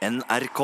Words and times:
NRK. 0.00 0.60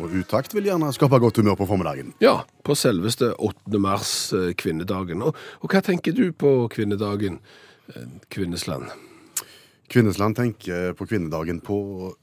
Og 0.00 0.14
utakt 0.18 0.54
vil 0.56 0.66
gjerne 0.66 0.88
skape 0.94 1.18
godt 1.22 1.38
humør 1.38 1.58
på 1.60 1.66
formiddagen. 1.70 2.10
Ja, 2.22 2.40
på 2.66 2.74
selveste 2.78 3.30
8. 3.38 3.78
mars, 3.78 4.32
eh, 4.34 4.50
kvinnedagen. 4.58 5.22
Og, 5.22 5.36
og 5.60 5.70
hva 5.70 5.82
tenker 5.84 6.16
du 6.16 6.32
på 6.32 6.68
kvinnedagen, 6.72 7.38
eh, 7.94 8.08
Kvinnesland? 8.30 8.90
Kvinnesland 9.90 10.36
tenker 10.36 10.92
på 10.98 11.06
kvinnedagen 11.06 11.60
på 11.62 12.14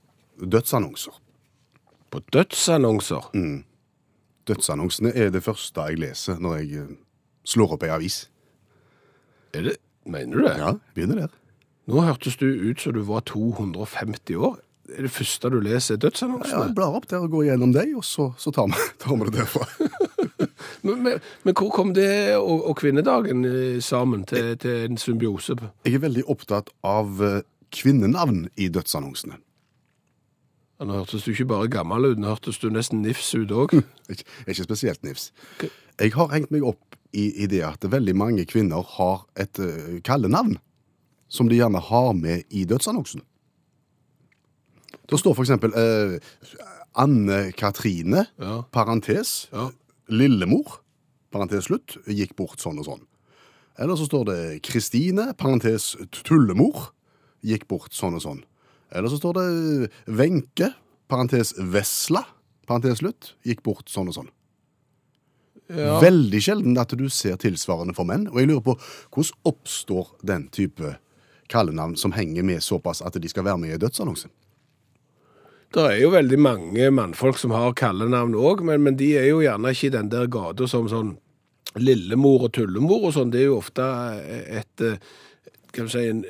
dødsannonser. 0.44 1.15
På 2.12 2.19
dødsannonser? 2.33 3.31
Mm. 3.35 3.63
Dødsannonsene 4.47 5.15
er 5.15 5.31
det 5.31 5.44
første 5.44 5.88
jeg 5.88 5.99
leser 6.04 6.40
når 6.44 6.62
jeg 6.62 6.83
eh, 6.83 6.94
slår 7.47 7.78
opp 7.78 7.88
ei 7.88 7.96
avis. 7.96 8.26
Er 9.54 9.69
det, 9.72 9.78
mener 10.06 10.35
du 10.35 10.47
det? 10.47 10.56
Ja, 10.60 10.76
begynner 10.96 11.28
der. 11.28 11.35
Nå 11.88 12.04
hørtes 12.04 12.35
du 12.35 12.47
ut 12.47 12.81
som 12.83 12.96
du 12.96 13.06
var 13.08 13.24
250 13.24 14.35
år. 14.35 14.58
Er 14.88 15.04
det 15.04 15.12
første 15.12 15.49
du 15.51 15.58
leser 15.63 15.99
dødsannonsene? 15.99 16.53
Ja, 16.53 16.67
jeg 16.70 16.76
blar 16.77 16.95
opp 16.95 17.09
der 17.12 17.26
og 17.26 17.34
går 17.34 17.49
gjennom 17.49 17.73
dem, 17.75 17.98
og 17.99 18.05
så, 18.07 18.30
så 18.39 18.53
tar, 18.55 18.70
vi, 18.71 18.88
tar 19.03 19.17
vi 19.20 19.27
det 19.27 19.35
derfra. 19.39 19.67
Men, 20.85 21.02
men, 21.03 21.20
men 21.44 21.55
hvor 21.57 21.71
kom 21.73 21.89
det 21.98 22.38
og, 22.38 22.61
og 22.70 22.77
kvinnedagen 22.80 23.41
eh, 23.47 23.80
sammen 23.84 24.23
til, 24.30 24.53
til 24.61 24.85
en 24.85 24.99
symbiose? 24.99 25.58
Jeg 25.84 25.97
er 25.97 26.03
veldig 26.03 26.23
opptatt 26.31 26.70
av 26.85 27.20
eh, 27.25 27.41
kvinnenavn 27.75 28.45
i 28.55 28.70
dødsannonsene. 28.71 29.39
Ja, 30.77 30.85
Nå 30.85 30.99
hørtes 30.99 31.25
du 31.25 31.31
ikke 31.33 31.47
bare 31.49 31.69
gammel 31.73 32.11
ut, 32.11 32.22
nå 32.22 32.30
hørtes 32.30 32.61
du 32.61 32.69
nesten 32.72 33.02
nifs 33.03 33.33
ut 33.35 33.52
òg. 33.52 33.73
Ikke, 34.13 34.23
ikke 34.47 34.63
spesielt 34.63 35.03
nifs. 35.03 35.31
Jeg 35.99 36.13
har 36.16 36.30
hengt 36.31 36.53
meg 36.53 36.63
opp 36.63 36.95
i, 37.11 37.31
i 37.44 37.47
det 37.49 37.63
at 37.66 37.83
veldig 37.91 38.13
mange 38.16 38.45
kvinner 38.47 38.85
har 38.95 39.25
et 39.35 39.59
uh, 39.59 39.97
kallenavn 40.05 40.55
som 41.27 41.49
de 41.49 41.58
gjerne 41.58 41.81
har 41.89 42.13
med 42.16 42.45
i 42.55 42.63
dødsannonsen. 42.69 43.25
Det 45.07 45.20
står 45.21 45.35
for 45.38 45.43
eksempel 45.45 45.71
eh, 45.77 46.17
Anne 46.99 47.52
Katrine, 47.55 48.25
Ja. 48.39 48.61
parentes, 48.71 49.47
Ja. 49.53 49.69
lillemor, 50.09 50.80
parentes 51.31 51.66
slutt, 51.69 51.97
gikk 52.08 52.36
bort 52.36 52.58
sånn 52.59 52.80
og 52.80 52.86
sånn. 52.86 53.05
Eller 53.80 53.95
så 53.95 54.08
står 54.09 54.25
det 54.25 54.61
Kristine, 54.63 55.33
parentes 55.38 55.95
tullemor, 56.11 56.91
gikk 57.45 57.67
bort 57.67 57.91
sånn 57.94 58.16
og 58.16 58.22
sånn. 58.23 58.44
Eller 58.91 59.09
så 59.09 59.17
står 59.19 59.33
det 59.38 59.91
Wenche, 60.08 60.73
parentes 61.08 61.53
Vesla, 61.59 62.25
parentes 62.67 63.00
slutt, 63.00 63.33
gikk 63.45 63.61
bort 63.63 63.85
sånn 63.91 64.08
og 64.09 64.16
sånn. 64.16 64.30
Ja. 65.69 66.00
Veldig 66.00 66.39
sjelden 66.41 66.78
at 66.80 66.94
du 66.97 67.09
ser 67.11 67.35
tilsvarende 67.35 67.94
for 67.95 68.05
menn, 68.08 68.28
og 68.31 68.39
jeg 68.39 68.47
lurer 68.47 68.63
på 68.63 68.78
hvordan 69.11 69.33
oppstår 69.52 70.08
den 70.25 70.47
type 70.50 70.95
kallenavn 71.52 71.97
som 72.00 72.13
henger 72.16 72.44
med 72.47 72.63
såpass 72.63 73.02
at 73.05 73.13
de 73.19 73.28
skal 73.28 73.44
være 73.44 73.59
med 73.59 73.75
i 73.75 73.78
dødsannonsen? 73.85 74.31
Det 75.75 75.83
er 75.83 75.97
jo 75.99 76.11
veldig 76.13 76.37
mange 76.39 76.89
mannfolk 76.95 77.39
som 77.41 77.51
har 77.51 77.73
kallenavn 77.77 78.35
òg, 78.39 78.63
men, 78.65 78.83
men 78.85 78.95
de 78.99 79.11
er 79.19 79.27
jo 79.31 79.41
gjerne 79.43 79.73
ikke 79.75 79.89
i 79.89 79.95
den 79.97 80.11
der 80.13 80.29
gata 80.31 80.67
som 80.69 80.87
sånn 80.91 81.17
lillemor 81.77 82.47
og 82.47 82.53
tullemor 82.55 83.09
og 83.09 83.15
sånn. 83.17 83.33
Det 83.33 83.43
er 83.43 83.49
jo 83.49 83.59
ofte 83.59 83.88
et 84.61 84.85
eh, 84.85 84.97
Kan 85.75 85.89
du 85.89 85.91
si 85.91 86.05
en, 86.09 86.23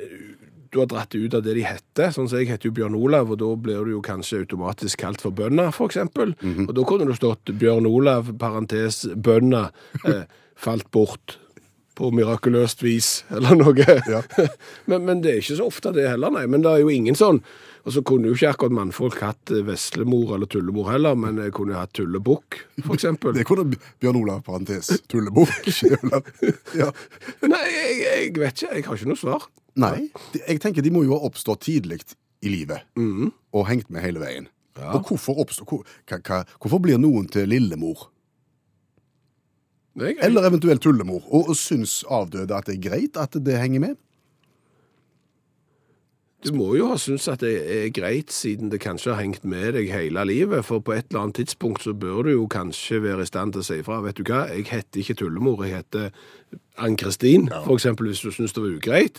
Du 0.68 0.80
har 0.82 0.88
dratt 0.90 1.14
ut 1.14 1.32
av 1.38 1.44
det 1.46 1.54
de 1.56 1.62
heter. 1.64 2.10
Sånn 2.12 2.26
som 2.28 2.40
jeg 2.42 2.50
heter 2.50 2.68
jo 2.68 2.74
Bjørn 2.76 2.96
Olav, 2.98 3.30
og 3.32 3.38
da 3.40 3.46
blir 3.56 3.86
du 3.86 3.94
jo 3.94 4.02
kanskje 4.04 4.42
automatisk 4.42 5.00
kalt 5.00 5.22
for 5.24 5.32
bønna, 5.32 5.70
for 5.72 5.88
eksempel. 5.88 6.34
Og 6.66 6.74
da 6.76 6.84
kunne 6.84 7.06
det 7.08 7.16
stått 7.16 7.54
Bjørn 7.56 7.86
Olav, 7.88 8.28
parentes 8.42 9.06
bønna, 9.16 9.70
eh, 10.04 10.26
falt 10.58 10.90
bort. 10.92 11.38
På 11.98 12.12
mirakuløst 12.14 12.84
vis, 12.84 13.08
eller 13.34 13.58
noe. 13.58 13.88
Ja. 14.08 14.22
men, 14.90 15.06
men 15.08 15.24
det 15.24 15.32
er 15.32 15.42
ikke 15.42 15.58
så 15.58 15.66
ofte 15.70 15.92
det 15.96 16.06
heller, 16.08 16.32
nei. 16.34 16.46
Men 16.50 16.64
det 16.64 16.72
er 16.72 16.84
jo 16.84 16.92
ingen 16.94 17.18
sånn. 17.18 17.42
Og 17.88 17.94
så 17.94 18.02
kunne 18.04 18.28
jo 18.28 18.36
ikke 18.36 18.50
akkurat 18.52 18.74
mannfolk 18.76 19.20
hatt 19.24 19.52
eh, 19.54 19.62
veslemor 19.64 20.34
eller 20.36 20.50
tullemor 20.50 20.90
heller, 20.92 21.16
men 21.18 21.38
jeg 21.40 21.54
kunne 21.56 21.72
jo 21.72 21.80
hatt 21.80 21.94
tullebukk, 21.96 22.58
eksempel. 22.84 23.32
Det 23.38 23.46
kunne 23.48 23.78
Bjørn 24.02 24.20
Olav, 24.20 24.42
parentes, 24.46 24.90
tullebukk. 25.08 25.70
ja. 26.76 26.90
Nei, 27.48 27.64
jeg, 27.72 27.96
jeg 28.04 28.34
vet 28.36 28.62
ikke. 28.62 28.74
Jeg 28.74 28.86
har 28.90 29.00
ikke 29.00 29.10
noe 29.14 29.22
svar. 29.22 29.48
Nei, 29.78 30.08
jeg 30.34 30.60
tenker 30.62 30.82
de 30.82 30.90
må 30.90 31.04
jo 31.06 31.14
ha 31.14 31.28
oppstått 31.28 31.62
tidlig 31.68 32.00
i 32.42 32.50
livet, 32.50 32.82
og 32.98 33.66
hengt 33.70 33.90
med 33.94 34.02
hele 34.02 34.20
veien. 34.22 34.48
Ja. 34.78 34.92
Og 34.94 35.08
hvorfor, 35.08 35.38
oppstår, 35.42 35.66
hvor, 35.66 36.44
hvorfor 36.62 36.82
blir 36.82 37.00
noen 37.02 37.26
til 37.30 37.48
lillemor, 37.50 38.08
eller 40.00 40.46
eventuelt 40.46 40.82
tullemor, 40.82 41.24
og, 41.28 41.48
og 41.48 41.56
syns 41.56 42.04
avdøde 42.08 42.54
at 42.54 42.68
det 42.68 42.78
er 42.78 42.84
greit 42.90 43.16
at 43.16 43.34
det 43.44 43.58
henger 43.58 43.80
med? 43.80 43.96
Du 46.46 46.52
må 46.54 46.68
jo 46.78 46.86
ha 46.92 46.96
syntes 47.02 47.26
at 47.32 47.40
det 47.42 47.50
er 47.66 47.88
greit, 47.90 48.30
siden 48.30 48.70
det 48.70 48.78
kanskje 48.84 49.10
har 49.10 49.24
hengt 49.24 49.42
med 49.42 49.72
deg 49.74 49.88
hele 49.90 50.22
livet. 50.28 50.62
For 50.68 50.78
på 50.78 50.94
et 50.94 51.08
eller 51.10 51.24
annet 51.24 51.40
tidspunkt 51.40 51.82
så 51.82 51.96
bør 51.98 52.28
du 52.28 52.30
jo 52.30 52.44
kanskje 52.46 53.00
være 53.02 53.26
i 53.26 53.30
stand 53.30 53.56
til 53.56 53.64
å 53.64 53.66
si 53.66 53.80
ifra. 53.82 53.98
Vet 54.04 54.20
du 54.20 54.22
hva, 54.22 54.44
jeg 54.54 54.68
heter 54.70 55.02
ikke 55.02 55.16
tullemor, 55.18 55.64
jeg 55.66 55.80
heter 55.80 56.12
Ann-Kristin, 56.78 57.48
for 57.66 57.74
eksempel, 57.74 58.06
hvis 58.12 58.22
du 58.22 58.30
syns 58.30 58.54
det 58.54 58.62
var 58.62 58.76
ugreit. 58.78 59.18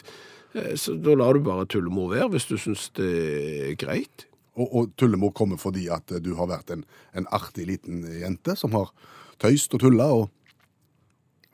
Eh, 0.55 0.71
Så 0.79 0.95
da 0.95 1.17
lar 1.19 1.35
du 1.35 1.43
bare 1.43 1.67
tullemor 1.67 2.15
være, 2.15 2.31
hvis 2.37 2.47
du 2.47 2.55
syns 2.55 2.87
det 2.95 3.11
er 3.11 3.75
greit. 3.75 4.25
Og, 4.55 4.71
og 4.71 4.95
tullemor 4.95 5.35
kommer 5.35 5.59
fordi 5.59 5.89
at 5.91 6.07
du 6.23 6.35
har 6.39 6.47
vært 6.47 6.71
en, 6.71 6.87
en 7.13 7.27
artig 7.35 7.67
liten 7.67 8.07
jente 8.07 8.55
som 8.55 8.71
har 8.71 8.95
tøyst 9.43 9.75
og 9.75 9.83
tulla 9.83 10.07
og 10.15 10.29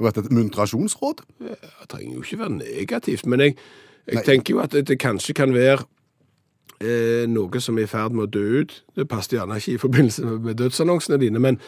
vært 0.02 0.18
et 0.22 0.32
muntrasjonsråd. 0.34 1.24
Det 1.40 1.90
trenger 1.92 2.16
jo 2.16 2.24
ikke 2.24 2.40
være 2.40 2.58
negativt, 2.60 3.26
men 3.26 3.44
jeg, 3.46 3.58
jeg 4.12 4.26
tenker 4.26 4.56
jo 4.56 4.64
at 4.64 4.76
det, 4.76 5.00
kanskje 5.00 5.36
kan 5.38 5.54
være 5.56 5.86
eh, 6.82 7.24
noe 7.32 7.62
som 7.64 7.80
er 7.80 7.88
i 7.88 7.92
ferd 7.92 8.16
med 8.18 8.28
å 8.28 8.34
dø 8.36 8.62
ut. 8.62 8.76
Det 8.96 9.08
passer 9.10 9.40
gjerne 9.40 9.60
ikke 9.62 9.78
i 9.78 9.82
forbindelse 9.82 10.26
med, 10.28 10.44
med 10.50 10.60
dødsannonsene 10.62 11.22
dine, 11.22 11.42
men 11.42 11.60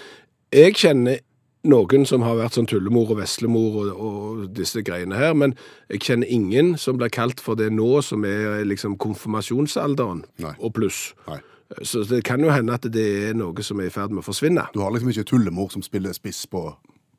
jeg 0.54 0.76
kjenner 0.80 1.24
noen 1.68 2.06
som 2.08 2.24
har 2.24 2.38
vært 2.40 2.56
sånn 2.56 2.68
tullemor 2.70 3.12
og 3.12 3.20
veslemor 3.20 3.80
og, 3.82 3.92
og 3.98 4.44
disse 4.56 4.84
greiene 4.86 5.18
her, 5.20 5.34
men 5.36 5.56
jeg 5.92 6.04
kjenner 6.06 6.32
ingen 6.32 6.76
som 6.80 7.00
blir 7.00 7.12
kalt 7.14 7.42
for 7.44 7.60
det 7.60 7.70
nå, 7.74 7.90
som 8.06 8.24
er 8.28 8.64
liksom 8.68 8.98
konfirmasjonsalderen 9.02 10.24
Nei. 10.44 10.56
og 10.60 10.76
pluss. 10.78 11.12
Nei. 11.28 11.42
Så 11.84 12.06
det 12.08 12.22
kan 12.24 12.40
jo 12.40 12.54
hende 12.54 12.78
at 12.78 12.86
det 12.94 13.08
er 13.28 13.34
noe 13.36 13.64
som 13.66 13.82
er 13.84 13.90
i 13.90 13.92
ferd 13.92 14.14
med 14.14 14.22
å 14.22 14.28
forsvinne. 14.30 14.70
Du 14.72 14.80
har 14.80 14.94
liksom 14.94 15.12
ikke 15.12 15.28
tullemor 15.34 15.74
som 15.74 15.84
spiller 15.84 16.16
spiss 16.16 16.46
på, 16.48 16.70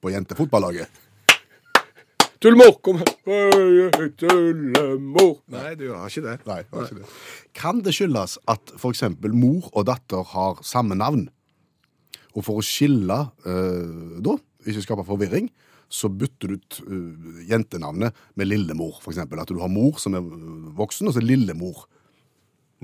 på 0.03 0.13
jentefotballaget. 0.15 1.05
Tullemor, 2.39 2.77
kom 2.87 3.01
her! 3.01 4.11
Tullemor! 4.21 5.41
Nei, 5.51 5.73
du 5.75 5.89
har 5.91 6.07
ikke 6.07 6.23
det. 6.23 6.37
Nei, 6.47 6.61
jeg 6.63 6.71
var 6.71 6.85
ikke 6.87 7.01
det. 7.01 7.09
Kan 7.59 7.81
det 7.83 7.95
skyldes 7.97 8.37
at 8.47 8.75
eksempel 8.87 9.35
mor 9.35 9.67
og 9.73 9.89
datter 9.89 10.23
har 10.35 10.61
samme 10.67 10.95
navn? 10.99 11.27
Og 12.37 12.45
for 12.47 12.61
å 12.61 12.67
skille 12.67 13.17
eh, 13.43 14.21
da, 14.23 14.37
ikke 14.71 14.85
skape 14.85 15.07
forvirring, 15.09 15.51
så 15.89 16.11
bytter 16.13 16.53
du 16.53 16.59
ut 16.61 16.79
uh, 16.85 17.43
jentenavnet 17.49 18.17
med 18.37 18.51
lillemor, 18.51 19.01
eksempel. 19.09 19.41
At 19.41 19.51
du 19.51 19.59
har 19.63 19.73
mor 19.73 19.97
som 19.99 20.15
er 20.15 20.23
eh, 20.23 20.67
voksen, 20.79 21.09
og 21.09 21.17
så 21.17 21.23
lillemor. 21.25 21.87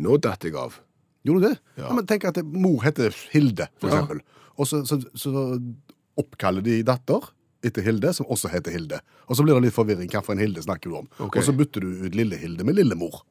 Nå 0.03 0.17
datt 0.25 0.47
jeg 0.49 0.57
av. 0.59 0.81
Gjorde 1.25 1.43
du 1.45 1.51
det? 1.51 1.59
Ja. 1.77 1.87
Ja. 1.87 1.97
men 1.97 2.09
tenk 2.09 2.25
at 2.29 2.41
mor 2.43 2.81
heter 2.85 3.15
Hilde, 3.33 3.69
for 3.79 3.93
Ja. 3.93 4.07
Og 4.55 4.69
så, 4.71 4.85
så, 4.87 5.01
så 5.19 5.31
oppkaller 6.21 6.65
de 6.65 6.81
datter 6.87 7.31
etter 7.65 7.85
Hilde, 7.87 8.13
som 8.13 8.29
også 8.29 8.51
heter 8.53 8.75
Hilde. 8.75 9.01
Og 9.29 9.39
så 9.39 9.45
blir 9.45 9.57
det 9.57 9.69
litt 9.69 9.77
forvirring. 9.77 10.11
Hvilken 10.13 10.43
Hilde 10.43 10.65
snakker 10.65 10.91
du 10.91 10.99
om? 11.01 11.09
Okay. 11.19 11.41
Og 11.41 11.47
så 11.47 11.55
bytter 11.57 11.85
du 11.85 12.05
ut 12.05 12.17
Lille-Hilde 12.17 12.67
med 12.67 12.77
Lillemor. 12.77 13.23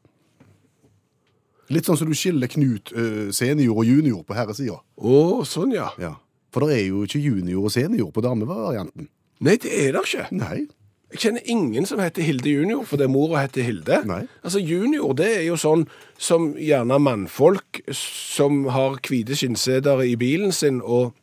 Litt 1.73 1.87
sånn 1.87 1.97
som 1.99 2.09
du 2.09 2.17
skiller 2.17 2.49
Knut 2.51 2.91
uh, 2.97 3.29
senior 3.33 3.77
og 3.77 3.87
junior 3.87 4.23
på 4.27 4.35
herresida. 4.35 4.79
Oh, 4.97 5.43
sånn 5.47 5.73
ja. 5.75 5.91
Ja. 6.01 6.15
For 6.53 6.65
det 6.65 6.79
er 6.79 6.87
jo 6.89 7.03
ikke 7.07 7.21
junior 7.21 7.65
og 7.69 7.73
senior 7.73 8.09
på 8.13 8.23
damevarianten. 8.25 9.07
Nei, 9.43 9.57
det 9.61 9.71
er 9.71 9.95
det 9.95 10.03
ikke. 10.05 10.27
Nei. 10.35 10.65
Jeg 11.13 11.21
kjenner 11.21 11.49
ingen 11.53 11.85
som 11.85 12.01
heter 12.01 12.25
Hilde 12.25 12.49
junior, 12.49 12.83
fordi 12.89 13.05
mora 13.11 13.43
heter 13.43 13.65
Hilde. 13.65 13.99
Nei. 14.09 14.23
Altså, 14.41 14.61
junior, 14.61 15.13
det 15.17 15.29
er 15.29 15.43
jo 15.45 15.57
sånn 15.61 15.85
som 16.17 16.51
gjerne 16.57 16.97
mannfolk 17.01 17.83
som 17.97 18.63
har 18.73 18.97
hvite 19.05 19.37
skinnseder 19.37 20.01
i 20.07 20.15
bilen 20.17 20.53
sin, 20.55 20.81
og, 20.81 21.13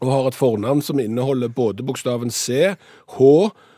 og 0.00 0.12
har 0.12 0.28
et 0.28 0.38
fornavn 0.38 0.82
som 0.84 1.00
inneholder 1.00 1.48
både 1.48 1.84
bokstaven 1.86 2.30
C, 2.30 2.74
H 3.16 3.20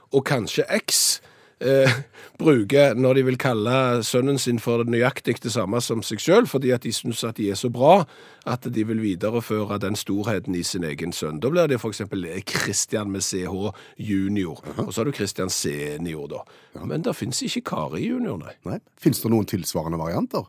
og 0.09 0.25
kanskje 0.27 0.65
X, 0.81 1.21
eh, 1.61 1.93
bruker 2.39 2.95
når 2.95 3.19
de 3.19 3.25
vil 3.29 3.39
kalle 3.39 4.03
sønnen 4.07 4.39
sin 4.39 4.59
for 4.63 4.85
nøyaktig 4.87 5.39
det 5.43 5.53
samme 5.53 5.81
som 5.85 6.03
seg 6.07 6.23
selv, 6.23 6.51
fordi 6.51 6.73
at 6.75 6.83
de 6.87 6.93
synes 6.95 7.25
at 7.27 7.39
de 7.39 7.51
er 7.51 7.59
så 7.59 7.71
bra 7.71 8.05
at 8.49 8.67
de 8.75 8.85
vil 8.87 9.03
videreføre 9.03 9.81
den 9.83 9.99
storheten 9.99 10.55
i 10.55 10.63
sin 10.63 10.87
egen 10.87 11.13
sønn. 11.13 11.41
Da 11.43 11.51
blir 11.53 11.69
det 11.69 11.81
eksempel 11.85 12.27
Christian 12.49 13.11
med 13.13 13.23
CH 13.23 13.73
junior, 13.99 14.63
og 14.77 14.93
så 14.93 15.01
har 15.01 15.11
du 15.11 15.13
Christian 15.13 15.51
senior 15.51 16.29
da. 16.29 16.45
Men 16.85 17.03
det 17.03 17.17
finnes 17.17 17.43
ikke 17.43 17.67
Kari 17.71 18.07
junior, 18.07 18.39
nei. 18.39 18.55
Nei. 18.67 18.81
Fins 18.99 19.21
det 19.23 19.31
noen 19.31 19.47
tilsvarende 19.47 20.01
varianter? 20.01 20.49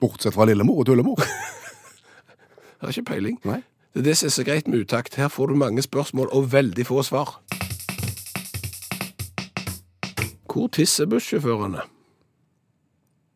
Bortsett 0.00 0.34
fra 0.34 0.46
lillemor 0.48 0.80
og 0.80 0.86
tullemor? 0.88 1.24
Jeg 2.80 2.86
har 2.86 2.94
ikke 2.96 3.10
peiling. 3.12 3.40
Nei. 3.44 3.60
Det 3.92 4.00
er 4.00 4.04
det 4.06 4.16
som 4.16 4.26
er 4.26 4.30
så 4.30 4.44
greit 4.44 4.68
med 4.68 4.80
utakt. 4.80 5.14
Her 5.20 5.28
får 5.28 5.46
du 5.46 5.54
mange 5.54 5.82
spørsmål 5.82 6.28
og 6.32 6.52
veldig 6.52 6.86
få 6.86 7.02
svar. 7.02 7.42
Hvor 10.52 10.68
tisser 10.72 11.06
bussjåførene? 11.06 11.84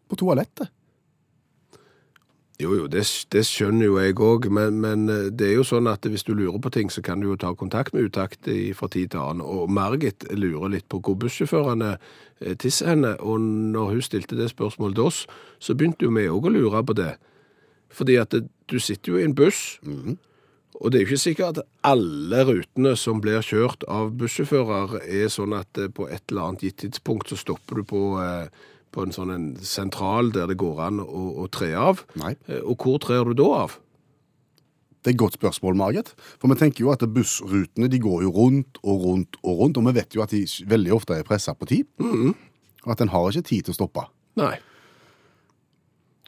På 0.09 0.17
toalettet. 0.17 0.71
Jo, 2.63 2.71
jo, 2.75 2.87
det, 2.87 3.03
det 3.35 3.43
skjønner 3.45 3.89
jo 3.89 3.99
jeg 3.99 4.15
òg, 4.23 4.47
men, 4.49 4.79
men 4.81 5.09
eh, 5.11 5.27
det 5.35 5.49
er 5.49 5.57
jo 5.59 5.67
sånn 5.67 5.91
at 5.91 6.07
hvis 6.07 6.23
du 6.23 6.33
lurer 6.39 6.61
på 6.63 6.71
ting, 6.71 6.91
så 6.91 7.03
kan 7.03 7.21
du 7.21 7.27
jo 7.27 7.37
ta 7.37 7.51
kontakt 7.59 7.93
med 7.93 8.07
Utakt 8.07 8.47
fra 8.79 8.89
tid 8.89 9.11
til 9.11 9.21
annen. 9.21 9.43
Og 9.43 9.69
Margit 9.69 10.25
lurer 10.31 10.71
litt 10.77 10.87
på 10.89 11.03
hvor 11.03 11.19
bussjåførene 11.19 11.97
eh, 11.97 12.55
tisser 12.55 12.95
henne, 12.95 13.17
og 13.19 13.43
når 13.43 13.97
hun 13.97 14.07
stilte 14.07 14.39
det 14.39 14.53
spørsmålet 14.55 14.97
til 14.97 15.11
oss, 15.11 15.25
så 15.59 15.75
begynte 15.75 16.07
jo 16.07 16.15
vi 16.15 16.29
òg 16.31 16.47
å 16.47 16.55
lure 16.55 16.85
på 16.87 16.97
det. 17.03 17.17
Fordi 17.95 18.21
at 18.23 18.31
det, 18.31 18.47
du 18.71 18.79
sitter 18.81 19.13
jo 19.13 19.19
i 19.21 19.25
en 19.27 19.35
buss, 19.37 19.79
og 20.81 20.91
det 20.91 20.99
er 20.99 21.05
jo 21.05 21.09
ikke 21.13 21.23
sikkert 21.23 21.59
at 21.61 21.67
alle 21.87 22.41
rutene 22.49 22.97
som 22.99 23.21
blir 23.23 23.45
kjørt 23.47 23.85
av 23.87 24.11
bussjåfører 24.19 24.97
er 25.05 25.29
sånn 25.31 25.55
at 25.55 25.79
eh, 25.79 25.89
på 25.89 26.09
et 26.11 26.23
eller 26.33 26.49
annet 26.49 26.65
gitt 26.67 26.81
tidspunkt 26.83 27.31
så 27.31 27.37
stopper 27.39 27.79
du 27.81 27.85
på, 27.93 28.01
eh, 28.25 28.49
på 28.91 29.05
en 29.07 29.15
sånn 29.15 29.31
en 29.35 29.47
sentral 29.63 30.33
der 30.35 30.51
det 30.51 30.57
går 30.59 30.81
an 30.89 30.99
å, 31.05 31.23
å 31.45 31.49
tre 31.53 31.71
av. 31.79 32.03
Nei. 32.19 32.35
Eh, 32.49 32.61
Og 32.65 32.77
hvor 32.83 32.99
trer 33.05 33.25
du 33.31 33.35
da 33.39 33.51
av? 33.65 33.79
Det 35.05 35.13
er 35.13 35.15
et 35.15 35.21
godt 35.21 35.37
spørsmål, 35.37 35.77
Margit. 35.77 36.15
For 36.41 36.49
vi 36.49 36.57
tenker 36.57 36.81
jo 36.87 36.91
at 36.95 37.03
bussrutene 37.13 37.91
de 37.93 37.99
går 38.01 38.23
jo 38.25 38.31
rundt 38.33 38.79
og 38.83 39.03
rundt 39.05 39.37
og 39.45 39.59
rundt, 39.61 39.77
og 39.77 39.85
vi 39.91 39.93
vet 40.01 40.17
jo 40.17 40.23
at 40.25 40.33
de 40.33 40.43
veldig 40.67 40.95
ofte 40.97 41.19
er 41.19 41.27
pressa 41.29 41.53
på 41.55 41.69
tid. 41.69 41.85
Og 42.01 42.89
at 42.95 43.03
en 43.05 43.13
har 43.13 43.29
ikke 43.29 43.45
tid 43.51 43.67
til 43.69 43.75
å 43.75 43.79
stoppe. 43.83 44.07
Nei. 44.41 44.55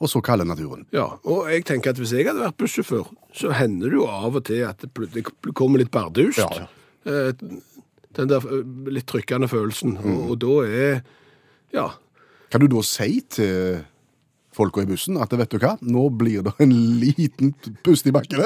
Og 0.00 0.10
så 0.12 0.20
kalde 0.20 0.44
naturen. 0.44 0.84
Ja, 0.92 1.06
og 1.24 1.46
jeg 1.48 1.64
tenker 1.64 1.94
at 1.94 2.00
hvis 2.00 2.12
jeg 2.12 2.26
hadde 2.28 2.42
vært 2.44 2.58
bussjåfør, 2.60 3.06
så 3.32 3.52
hender 3.56 3.88
det 3.88 3.96
jo 3.96 4.04
av 4.12 4.34
og 4.36 4.44
til 4.44 4.60
at 4.68 4.84
det 4.84 5.22
kommer 5.56 5.80
litt 5.80 5.90
bardust. 5.94 6.42
Ja. 6.42 6.66
Eh, 7.08 7.32
Den 8.16 8.28
der 8.28 8.44
eh, 8.44 8.62
litt 8.92 9.06
trykkende 9.08 9.48
følelsen. 9.48 9.96
Og, 10.00 10.30
og 10.34 10.38
da 10.40 10.56
er 10.66 11.00
Ja. 11.72 11.88
Kan 12.52 12.60
du 12.62 12.68
da 12.70 12.82
si 12.86 13.20
til 13.28 13.80
folka 14.56 14.82
i 14.82 14.88
bussen 14.88 15.18
at 15.20 15.32
vet 15.36 15.52
du 15.52 15.58
hva, 15.62 15.74
nå 15.84 16.06
blir 16.16 16.42
det 16.46 16.54
en 16.64 16.72
liten 17.00 17.52
pust 17.84 18.06
i 18.08 18.12
bakken 18.16 18.40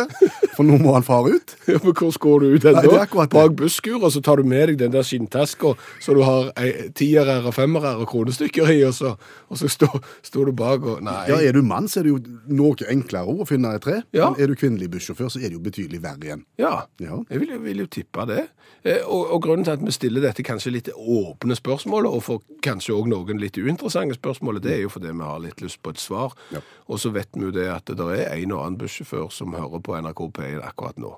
for 0.57 0.67
nå 0.67 0.79
må 0.83 0.95
han 0.97 1.07
fare 1.07 1.37
ut? 1.39 1.55
Ja, 1.71 1.79
men 1.85 1.95
hvor 1.95 2.17
går 2.19 2.41
du 2.43 2.47
ut 2.57 2.65
hen 2.67 2.75
da? 2.83 3.27
Bak 3.31 3.53
busskuret, 3.59 4.03
og 4.03 4.11
så 4.13 4.21
tar 4.27 4.41
du 4.43 4.49
med 4.51 4.73
deg 4.73 4.81
den 4.81 4.93
der 4.95 5.07
skinntaska 5.07 5.75
så 6.03 6.15
du 6.17 6.23
har 6.27 6.51
tierer 6.99 7.47
og 7.47 7.55
femmerer 7.55 8.01
og 8.03 8.09
kronestykker 8.11 8.73
i, 8.75 8.81
og 8.89 8.95
så, 8.97 9.13
og 9.49 9.61
så 9.61 9.69
står, 9.71 10.01
står 10.27 10.51
du 10.51 10.57
bak 10.59 10.83
og 10.87 11.03
Nei. 11.07 11.17
Ja, 11.31 11.39
Er 11.41 11.55
du 11.57 11.63
mann, 11.63 11.87
så 11.89 12.01
er 12.01 12.09
det 12.09 12.13
jo 12.17 12.19
noe 12.51 12.89
enklere 12.91 13.33
å 13.33 13.47
finne 13.49 13.71
et 13.77 13.83
tre. 13.87 14.01
Ja. 14.17 14.31
Men 14.33 14.41
er 14.43 14.51
du 14.51 14.57
kvinnelig 14.59 14.91
bussjåfør, 14.93 15.31
så 15.33 15.39
er 15.41 15.49
det 15.53 15.57
jo 15.59 15.63
betydelig 15.65 16.03
verre 16.03 16.27
igjen. 16.27 16.43
Ja, 16.61 16.73
Ja. 17.01 17.21
jeg 17.31 17.41
vil, 17.45 17.55
vil 17.65 17.85
jo 17.85 17.87
tippe 17.91 18.27
det. 18.29 18.49
Eh, 18.85 19.01
Og, 19.07 19.31
og 19.35 19.43
grunnen 19.45 19.65
til 19.65 19.75
at 19.77 19.83
vi 19.85 19.93
stiller 19.95 20.25
dette 20.25 20.43
kanskje 20.47 20.73
litt 20.75 20.91
åpne 20.97 21.57
spørsmål, 21.59 22.07
og 22.11 22.23
for 22.27 22.43
kanskje 22.65 22.95
òg 22.97 23.09
noen 23.13 23.41
litt 23.41 23.57
uinteressante 23.61 24.17
spørsmål, 24.19 24.61
det 24.65 24.73
er 24.77 24.83
jo 24.85 24.93
fordi 24.93 25.13
vi 25.13 25.25
har 25.29 25.41
litt 25.45 25.61
lyst 25.65 25.81
på 25.85 25.93
et 25.95 26.00
svar. 26.01 26.35
Ja. 26.55 26.63
Og 26.89 27.01
så 27.03 27.13
vet 27.15 27.31
vi 27.37 27.47
jo 27.47 27.55
det 27.55 27.69
at 27.73 27.93
det 27.93 28.09
er 28.17 28.35
en 28.35 28.57
og 28.57 28.65
annen 28.65 28.81
bussjåfør 28.81 29.31
som 29.35 29.55
hører 29.57 29.85
på 29.85 29.97
NRK 30.01 30.27
P1 30.39 30.65
akkurat 30.67 31.01
nå. 31.01 31.15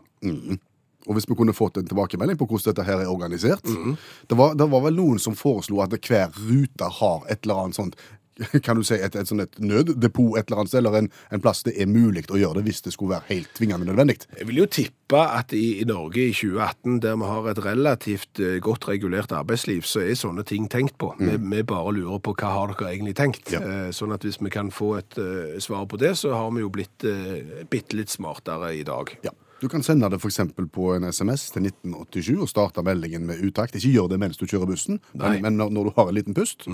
Og 1.08 1.16
hvis 1.16 1.26
vi 1.26 1.34
kunne 1.34 1.54
fått 1.56 1.80
en 1.80 1.86
tilbakemelding 1.88 2.38
på 2.38 2.46
hvordan 2.46 2.70
dette 2.70 2.86
her 2.86 3.00
er 3.02 3.10
organisert 3.10 3.64
det, 3.66 4.36
var, 4.38 4.52
det 4.54 4.68
var 4.70 4.84
vel 4.84 4.94
noen 4.94 5.18
som 5.18 5.34
foreslo 5.34 5.80
at 5.82 5.96
hver 5.98 6.30
rute 6.36 6.90
har 7.00 7.24
et 7.26 7.42
eller 7.42 7.64
annet 7.64 7.78
sånt 7.78 7.96
kan 8.66 8.78
du 8.78 8.84
si 8.86 8.96
et, 8.96 9.14
et, 9.14 9.28
sånt 9.28 9.44
et 9.44 9.60
nøddepot 9.62 10.38
et 10.38 10.48
eller 10.48 10.62
annet 10.62 10.72
sted, 10.72 10.82
eller 10.82 10.98
en, 11.02 11.10
en 11.34 11.42
plass 11.44 11.62
det 11.66 11.74
er 11.80 11.90
mulig 11.90 12.24
å 12.32 12.40
gjøre 12.40 12.60
det 12.60 12.66
hvis 12.68 12.82
det 12.86 12.94
skulle 12.94 13.16
være 13.16 13.28
helt 13.30 13.52
tvingende 13.58 13.88
nødvendig. 13.88 14.18
Jeg 14.38 14.48
vil 14.48 14.62
jo 14.62 14.68
tippe 14.72 15.20
at 15.20 15.52
i, 15.56 15.82
i 15.82 15.86
Norge 15.88 16.24
i 16.24 16.32
2018, 16.32 17.00
der 17.04 17.18
vi 17.20 17.28
har 17.28 17.48
et 17.52 17.62
relativt 17.64 18.40
eh, 18.40 18.58
godt 18.64 18.88
regulert 18.88 19.34
arbeidsliv, 19.36 19.84
så 19.88 20.04
er 20.04 20.16
sånne 20.18 20.46
ting 20.48 20.68
tenkt 20.72 20.96
på. 21.00 21.12
Vi, 21.20 21.36
vi 21.36 21.62
bare 21.68 21.94
lurer 21.98 22.22
på 22.24 22.36
hva 22.38 22.54
har 22.56 22.72
dere 22.72 22.94
egentlig 22.94 23.16
tenkt. 23.18 23.52
Ja. 23.52 23.60
Eh, 23.62 23.88
Sånn 23.92 24.14
at 24.14 24.24
hvis 24.24 24.40
vi 24.40 24.50
kan 24.52 24.70
få 24.72 24.94
et 24.98 25.18
uh, 25.20 25.58
svar 25.62 25.84
på 25.90 25.98
det, 26.00 26.14
så 26.18 26.32
har 26.34 26.48
vi 26.54 26.62
jo 26.62 26.70
blitt 26.72 27.04
uh, 27.04 27.62
bitte 27.70 27.96
litt 27.98 28.10
smartere 28.10 28.72
i 28.78 28.84
dag. 28.86 29.12
Ja. 29.26 29.34
Du 29.62 29.68
kan 29.70 29.84
sende 29.86 30.08
det 30.10 30.18
f.eks. 30.18 30.40
på 30.74 30.88
en 30.96 31.04
SMS 31.06 31.44
til 31.54 31.68
1987 31.68 32.32
og 32.42 32.48
starte 32.50 32.82
meldingen 32.82 33.28
med 33.28 33.44
utakt. 33.46 33.76
Ikke 33.78 33.92
gjør 33.94 34.08
det 34.10 34.18
mens 34.18 34.40
du 34.40 34.42
kjører 34.50 34.66
bussen, 34.66 34.98
Nei. 35.14 35.36
men, 35.44 35.54
når, 35.60 35.70
når 35.70 35.86
du 35.88 35.92
har 36.00 36.10
en 36.10 36.16
liten 36.18 36.34
pust, 36.34 36.66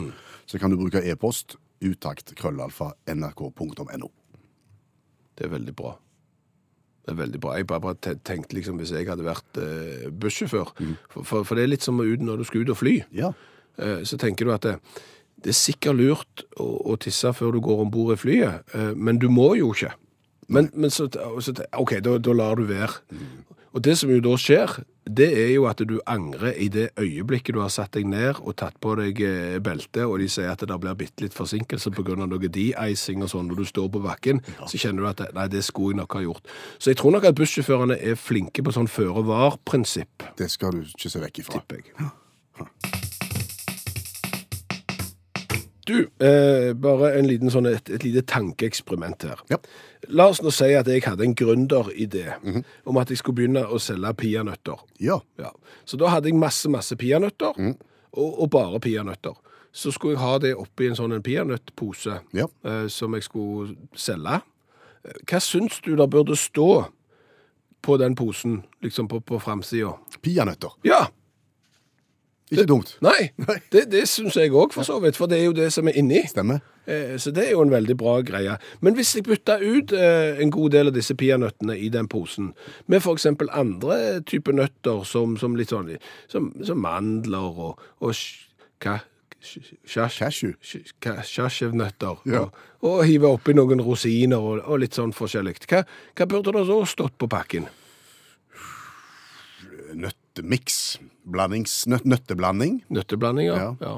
så 0.48 0.60
kan 0.62 0.72
du 0.72 0.78
bruke 0.80 1.02
e-post 1.04 1.58
utakt 1.84 2.32
krøllalfa 2.40 2.94
nrk.no. 3.12 4.08
Det 5.38 5.46
er 5.46 5.52
veldig 5.52 5.74
bra. 5.76 5.92
Det 7.04 7.12
er 7.12 7.20
veldig 7.20 7.40
bra. 7.44 7.52
Jeg 7.60 7.68
bare, 7.68 7.84
bare 7.84 8.00
te- 8.02 8.16
tenkte 8.26 8.56
liksom 8.56 8.80
hvis 8.80 8.90
jeg 8.96 9.06
hadde 9.08 9.24
vært 9.28 9.60
eh, 9.62 10.08
bussjåfør, 10.10 10.72
for, 11.12 11.22
for, 11.28 11.44
for 11.46 11.54
det 11.60 11.66
er 11.68 11.70
litt 11.76 11.84
som 11.84 12.00
ut 12.00 12.24
når 12.24 12.40
du 12.42 12.48
skal 12.48 12.64
ut 12.64 12.72
og 12.74 12.80
fly. 12.80 12.96
Ja. 13.16 13.30
Eh, 13.78 14.00
så 14.08 14.18
tenker 14.20 14.48
du 14.48 14.52
at 14.56 14.64
det, 14.66 14.74
det 15.44 15.52
er 15.52 15.60
sikkert 15.60 16.00
lurt 16.00 16.42
å, 16.58 16.66
å 16.92 16.96
tisse 17.00 17.30
før 17.36 17.54
du 17.54 17.60
går 17.64 17.84
om 17.84 17.92
bord 17.94 18.16
i 18.16 18.20
flyet, 18.20 18.64
eh, 18.74 18.90
men 18.96 19.20
du 19.22 19.28
må 19.32 19.52
jo 19.60 19.70
ikke. 19.76 19.92
Men, 20.48 20.70
men 20.72 20.90
så, 20.90 21.08
så 21.44 21.54
OK, 21.76 21.98
da, 22.04 22.16
da 22.18 22.34
lar 22.36 22.56
du 22.56 22.68
være. 22.68 23.02
Og 23.76 23.82
det 23.84 23.98
som 24.00 24.10
jo 24.10 24.20
da 24.24 24.32
skjer, 24.40 24.78
det 25.08 25.28
er 25.40 25.50
jo 25.54 25.66
at 25.68 25.80
du 25.88 25.98
angrer 26.08 26.56
i 26.56 26.68
det 26.72 26.88
øyeblikket 27.00 27.54
du 27.56 27.60
har 27.60 27.72
satt 27.72 27.94
deg 27.96 28.08
ned 28.08 28.40
og 28.40 28.56
tatt 28.60 28.76
på 28.80 28.94
deg 28.98 29.20
beltet, 29.64 30.04
og 30.04 30.18
de 30.20 30.28
sier 30.32 30.50
at 30.52 30.64
det 30.68 30.78
blir 30.80 30.96
bitte 30.98 31.24
litt 31.24 31.36
forsinkelse 31.36 31.92
pga. 31.96 32.16
noe 32.18 32.48
de-icing 32.48 33.24
og 33.24 33.32
sånn 33.32 33.48
når 33.48 33.60
du 33.62 33.68
står 33.68 33.90
på 33.92 34.02
bakken, 34.04 34.42
så 34.66 34.80
kjenner 34.80 35.04
du 35.04 35.10
at 35.12 35.22
nei, 35.36 35.48
det 35.52 35.64
skulle 35.64 35.94
jeg 35.94 36.00
nok 36.02 36.16
ha 36.18 36.24
gjort. 36.24 36.48
Så 36.78 36.92
jeg 36.92 37.00
tror 37.00 37.16
nok 37.16 37.28
at 37.28 37.36
bussjåførene 37.38 38.00
er 38.00 38.16
flinke 38.20 38.64
på 38.64 38.74
sånn 38.74 38.88
føre-var-prinsipp, 38.88 40.32
Det 40.36 40.50
skal 40.50 40.72
du 40.72 40.82
ikke 40.88 41.12
se 41.12 41.20
vekk 41.20 41.44
ifra. 41.44 41.60
tipper 41.60 41.84
jeg. 41.84 43.07
Du, 45.88 45.94
eh, 46.20 46.74
bare 46.76 47.14
en 47.16 47.24
liten 47.30 47.48
sånn, 47.50 47.66
et, 47.70 47.88
et 47.88 48.02
lite 48.04 48.20
tankeeksperiment 48.28 49.22
her. 49.24 49.40
Ja. 49.48 49.56
La 50.12 50.26
oss 50.28 50.42
nå 50.44 50.52
si 50.52 50.68
at 50.76 50.86
jeg 50.90 51.02
hadde 51.06 51.24
en 51.24 51.32
gründeridé 51.38 52.34
om 52.86 52.98
at 53.00 53.08
jeg 53.10 53.18
skulle 53.22 53.38
begynne 53.40 53.62
å 53.64 53.78
selge 53.80 54.12
peanøtter. 54.20 54.82
Ja. 55.00 55.16
Ja. 55.40 55.50
Så 55.88 55.96
da 56.00 56.10
hadde 56.12 56.28
jeg 56.28 56.36
masse, 56.38 56.68
masse 56.70 56.96
peanøtter, 57.00 57.56
og, 58.12 58.28
og 58.44 58.50
bare 58.52 58.80
peanøtter. 58.84 59.34
Så 59.72 59.90
skulle 59.94 60.14
jeg 60.16 60.22
ha 60.24 60.36
det 60.42 60.52
oppi 60.60 60.88
en 60.90 60.96
sånn 60.98 61.12
en 61.16 61.22
peanøttpose 61.24 62.20
Ja. 62.36 62.46
eh, 62.64 62.86
som 62.92 63.14
jeg 63.16 63.24
skulle 63.26 63.76
selge. 63.96 64.40
Hva 65.28 65.40
syns 65.40 65.80
du 65.84 65.94
det 65.96 66.08
burde 66.12 66.36
stå 66.36 66.68
på 67.84 67.96
den 68.00 68.16
posen, 68.18 68.62
liksom 68.84 69.08
på, 69.08 69.20
på 69.24 69.38
framsida? 69.40 69.94
Peanøtter. 70.24 70.74
Ja! 70.84 71.06
Ikke 72.50 72.64
dumt. 72.70 72.94
Nei, 73.04 73.30
det, 73.72 73.86
det 73.92 74.06
syns 74.08 74.36
jeg 74.40 74.52
òg, 74.56 74.72
for 74.72 74.86
så 74.86 74.96
vidt. 75.02 75.16
For 75.20 75.26
det 75.28 75.38
er 75.40 75.44
jo 75.50 75.56
det 75.56 75.68
som 75.74 75.88
er 75.90 75.98
inni. 76.00 76.22
Stemmer. 76.30 76.62
Eh, 76.88 77.16
Så 77.20 77.30
det 77.36 77.44
er 77.46 77.50
jo 77.52 77.60
en 77.62 77.70
veldig 77.74 77.96
bra 78.00 78.14
greie. 78.24 78.54
Men 78.80 78.94
hvis 78.96 79.14
jeg 79.18 79.26
bytta 79.26 79.58
ut 79.60 79.92
eh, 79.92 80.40
en 80.40 80.50
god 80.54 80.70
del 80.72 80.88
av 80.88 80.94
disse 80.96 81.14
peanøttene 81.18 81.76
i 81.76 81.90
den 81.92 82.08
posen, 82.08 82.54
med 82.86 83.02
f.eks. 83.04 83.26
andre 83.52 83.98
typer 84.24 84.56
nøtter, 84.56 85.04
som, 85.04 85.36
som 85.36 85.56
litt 85.60 85.74
sånn 85.74 85.92
som, 86.32 86.48
som 86.64 86.80
mandler 86.80 87.60
og, 87.68 87.78
og 88.00 88.14
hva? 88.84 89.00
Cashewnøtter. 91.00 92.16
Ja. 92.26 92.40
Og, 92.42 92.50
og 92.88 93.04
hive 93.06 93.28
oppi 93.36 93.54
noen 93.54 93.82
rosiner 93.84 94.40
og, 94.40 94.62
og 94.64 94.80
litt 94.82 94.96
sånn 94.98 95.12
forskjellig. 95.16 95.58
Hva, 95.68 95.84
hva 96.18 96.26
burde 96.30 96.54
det 96.56 96.64
da 96.68 96.78
stått 96.88 97.14
på 97.20 97.28
pakken? 97.30 97.68
Nøttemiks. 100.38 100.98
Blandings, 101.28 101.86
nø, 101.86 101.98
nøtteblanding. 102.04 102.82
Nøtteblandinger? 102.94 103.56
Ja. 103.58 103.74
ja. 103.82 103.96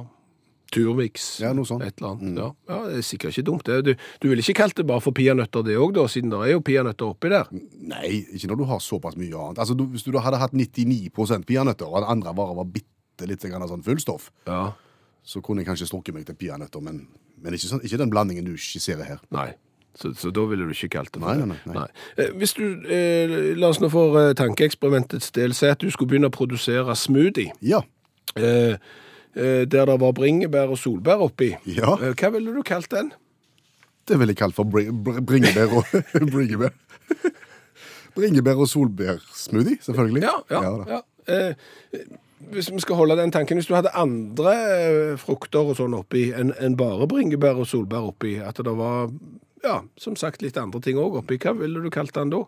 Turmix. 0.70 1.40
Ja, 1.42 1.50
noe 1.54 1.66
sånt. 1.66 1.82
Et 1.82 1.98
eller 1.98 2.14
annet. 2.14 2.38
Ja. 2.38 2.48
ja, 2.70 2.78
det 2.88 3.00
er 3.00 3.06
sikkert 3.06 3.34
ikke 3.34 3.46
dumt. 3.48 3.66
det. 3.66 3.78
Du, 3.84 4.04
du 4.22 4.28
ville 4.30 4.42
ikke 4.44 4.54
kalt 4.62 4.76
det 4.78 4.86
bare 4.86 5.02
for 5.02 5.14
peanøtter 5.16 5.64
det 5.66 5.76
òg, 5.78 5.98
siden 6.10 6.30
det 6.30 6.40
er 6.46 6.52
jo 6.54 6.62
peanøtter 6.66 7.10
oppi 7.10 7.32
der. 7.32 7.50
Nei, 7.90 8.20
ikke 8.36 8.52
når 8.52 8.60
du 8.60 8.66
har 8.70 8.82
såpass 8.84 9.18
mye 9.18 9.34
annet. 9.34 9.58
Altså, 9.62 9.74
du, 9.74 9.84
Hvis 9.90 10.06
du 10.06 10.14
hadde 10.18 10.38
hatt 10.40 10.54
99 10.54 11.10
peanøtter, 11.46 11.90
og 11.90 12.06
andre 12.06 12.34
bare 12.38 12.54
var 12.60 12.70
bitte 12.70 13.26
litt 13.28 13.42
sånn 13.42 13.84
fullstoff, 13.84 14.30
Ja. 14.46 14.72
så 15.22 15.42
kunne 15.42 15.60
jeg 15.60 15.68
kanskje 15.68 15.90
strukket 15.90 16.14
meg 16.14 16.26
til 16.26 16.38
peanøtter, 16.38 16.80
men, 16.80 17.08
men 17.36 17.52
ikke, 17.54 17.66
sånn, 17.66 17.82
ikke 17.84 17.98
den 17.98 18.10
blandingen 18.10 18.46
du 18.46 18.54
skisserer 18.56 19.04
her. 19.04 19.20
Nei. 19.30 19.50
Så, 19.98 20.12
så 20.14 20.30
da 20.30 20.44
ville 20.46 20.64
du 20.64 20.70
ikke 20.72 20.88
kalt 20.98 21.10
det 21.12 21.20
for 21.20 21.34
Nei, 21.34 21.46
nei, 21.50 21.56
nei, 21.66 21.74
nei. 21.74 21.86
Eh, 22.16 22.30
Hvis 22.38 22.52
du, 22.54 22.62
eh, 22.86 23.32
la 23.58 23.68
oss 23.72 23.80
nå 23.82 23.88
for 23.90 24.14
eh, 24.20 24.34
tankeeksperimentets 24.38 25.32
del, 25.34 25.52
si 25.56 25.66
at 25.66 25.80
du 25.82 25.90
skulle 25.90 26.08
begynne 26.12 26.30
å 26.30 26.34
produsere 26.36 26.94
smoothie, 26.96 27.50
Ja. 27.60 27.80
eh, 28.36 28.76
eh, 29.34 29.64
der 29.66 29.90
det 29.90 29.98
var 30.00 30.12
bringebær 30.14 30.70
og 30.70 30.78
solbær 30.78 31.24
oppi. 31.26 31.50
Ja. 31.66 31.96
Eh, 31.98 32.14
hva 32.14 32.30
ville 32.36 32.54
du 32.54 32.62
kalt 32.62 32.88
den? 32.94 33.10
Det 34.08 34.16
ville 34.18 34.32
jeg 34.32 34.38
kalt 34.40 34.54
for 34.56 34.64
bring, 34.64 34.94
bringebær 35.04 35.74
og 35.82 35.84
bringebær. 36.34 36.72
Bringebær 38.14 38.58
og 38.62 38.68
solbærsmoothie, 38.68 39.78
selvfølgelig. 39.82 40.22
Ja, 40.22 40.32
ja, 40.50 40.62
ja, 40.62 40.84
ja. 40.96 41.00
Eh, 41.28 41.54
hvis 42.50 42.70
vi 42.72 42.80
skal 42.80 42.96
holde 42.96 43.16
den 43.18 43.30
tanken, 43.30 43.58
hvis 43.60 43.66
du 43.68 43.74
hadde 43.76 43.92
andre 43.94 45.16
frukter 45.20 45.68
og 45.70 45.76
sånn 45.78 45.94
oppi 45.94 46.30
enn 46.34 46.50
enn 46.58 46.74
bare 46.80 47.06
bringebær 47.10 47.58
og 47.60 47.68
solbær 47.70 48.08
oppi, 48.10 48.32
at 48.42 48.56
det 48.64 48.72
var, 48.78 49.10
ja, 49.64 49.80
som 50.00 50.16
sagt, 50.16 50.42
litt 50.42 50.58
andre 50.60 50.80
ting 50.84 50.98
òg 51.00 51.20
oppi, 51.22 51.38
hva 51.42 51.54
ville 51.58 51.82
du 51.82 51.90
kalt 51.92 52.14
den 52.16 52.32
da? 52.32 52.44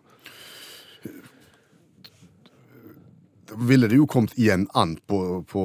Ville 3.57 3.89
det 3.91 3.99
jo 3.99 4.07
kommet 4.09 4.33
igjen 4.39 4.65
an 4.77 4.95
på, 5.09 5.19
på 5.49 5.63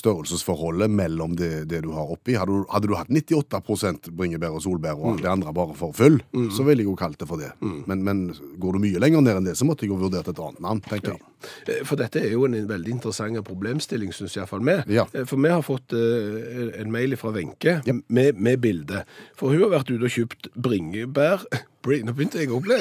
størrelsesforholdet 0.00 0.90
mellom 0.92 1.36
det, 1.38 1.64
det 1.70 1.82
du 1.86 1.90
har 1.96 2.12
oppi. 2.12 2.36
Hadde 2.38 2.60
du, 2.60 2.66
hadde 2.72 2.90
du 2.90 2.96
hatt 2.98 3.10
98% 3.12 4.10
bringebær 4.16 4.58
og 4.58 4.64
solbær, 4.64 4.98
og 4.98 5.22
det 5.22 5.30
andre 5.30 5.54
bare 5.56 5.76
for 5.78 5.96
full, 5.96 6.20
så 6.54 6.66
ville 6.66 6.84
jeg 6.84 6.90
jo 6.90 6.98
kalt 6.98 7.20
det 7.20 7.28
for 7.30 7.40
det. 7.40 7.52
Men, 7.60 8.04
men 8.06 8.22
går 8.60 8.76
du 8.76 8.84
mye 8.84 9.02
lenger 9.02 9.24
ned 9.24 9.40
enn 9.40 9.50
det, 9.50 9.56
så 9.58 9.68
måtte 9.68 9.86
jeg 9.86 9.94
jo 9.94 10.00
vurdert 10.00 10.30
et 10.30 10.42
annet 10.42 10.64
navn, 10.64 10.82
tenker 10.86 11.16
jeg. 11.16 11.24
Eh, 11.66 11.82
For 11.88 12.00
dette 12.00 12.20
er 12.20 12.34
jo 12.34 12.46
en 12.48 12.56
veldig 12.68 12.94
interessant 12.96 13.40
problemstilling, 13.46 14.12
syns 14.16 14.36
iallfall 14.36 14.64
vi. 14.66 14.76
Ja. 14.96 15.06
Eh, 15.12 15.26
For 15.28 15.40
vi 15.40 15.52
har 15.52 15.64
fått 15.66 15.94
uh, 15.96 16.70
en 16.80 16.92
mail 16.92 17.16
fra 17.20 17.32
Wenche 17.34 17.80
med, 18.08 18.40
med 18.40 18.60
bilde. 18.60 19.04
For 19.38 19.52
hun 19.54 19.66
har 19.66 19.74
vært 19.78 19.92
ute 19.92 20.06
og 20.06 20.16
kjøpt 20.16 20.50
bringebær 20.54 21.46
Bring, 21.82 22.04
Nå 22.04 22.12
begynte 22.12 22.38
jeg 22.38 22.50
å 22.52 22.60
bli 22.60 22.76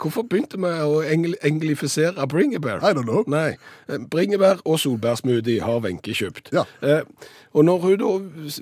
Hvorfor 0.00 0.22
begynte 0.22 0.56
vi 0.60 0.70
å 0.86 1.00
engl, 1.02 1.34
englifisere 1.42 2.26
bringebær? 2.30 2.78
I 2.82 2.92
don't 2.94 3.08
know. 3.08 3.24
Nei. 3.26 3.56
Eh, 3.88 3.98
Bringebær 4.10 4.60
og 4.64 4.78
solbærsmoothie 4.78 5.60
har 5.66 5.80
Wenche 5.82 6.14
kjøpt. 6.14 6.52
Ja. 6.54 6.62
Eh, 6.82 7.02
og 7.52 7.64
når 7.66 7.78
hun 7.78 7.96
da 7.98 8.10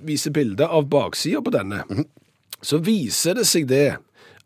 viser 0.09 0.33
bilde 0.33 0.65
av 0.67 0.89
baksida 0.89 1.43
på 1.45 1.53
denne, 1.53 1.83
Mhm. 1.91 2.07
så 2.63 2.79
viser 2.81 3.35
det 3.35 3.47
seg 3.47 3.67
det 3.69 3.97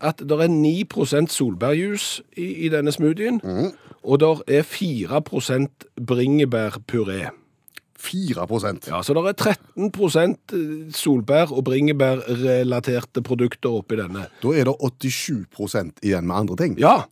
at 0.01 0.17
det 0.17 0.31
er 0.31 0.47
9 0.51 1.27
solbærjus 1.31 2.21
i, 2.35 2.65
i 2.65 2.69
denne 2.69 2.91
smoothien, 2.91 3.39
Mhm. 3.43 3.71
og 4.03 4.19
det 4.19 4.57
er 4.59 4.63
4% 4.63 5.87
bringebærpuré. 6.01 7.29
4 8.03 8.45
Ja, 8.89 9.01
så 9.03 9.15
det 9.15 9.23
er 9.31 9.53
13% 9.77 10.55
solbær- 10.91 11.53
og 11.55 11.63
bringebærrelaterte 11.63 13.23
produkter 13.23 13.79
oppi 13.79 13.95
denne. 13.99 14.27
Da 14.43 14.53
er 14.53 14.67
det 14.67 14.75
87% 15.09 16.03
igjen 16.03 16.27
med 16.27 16.35
andre 16.35 16.55
ting. 16.59 16.77
Ja, 16.79 17.03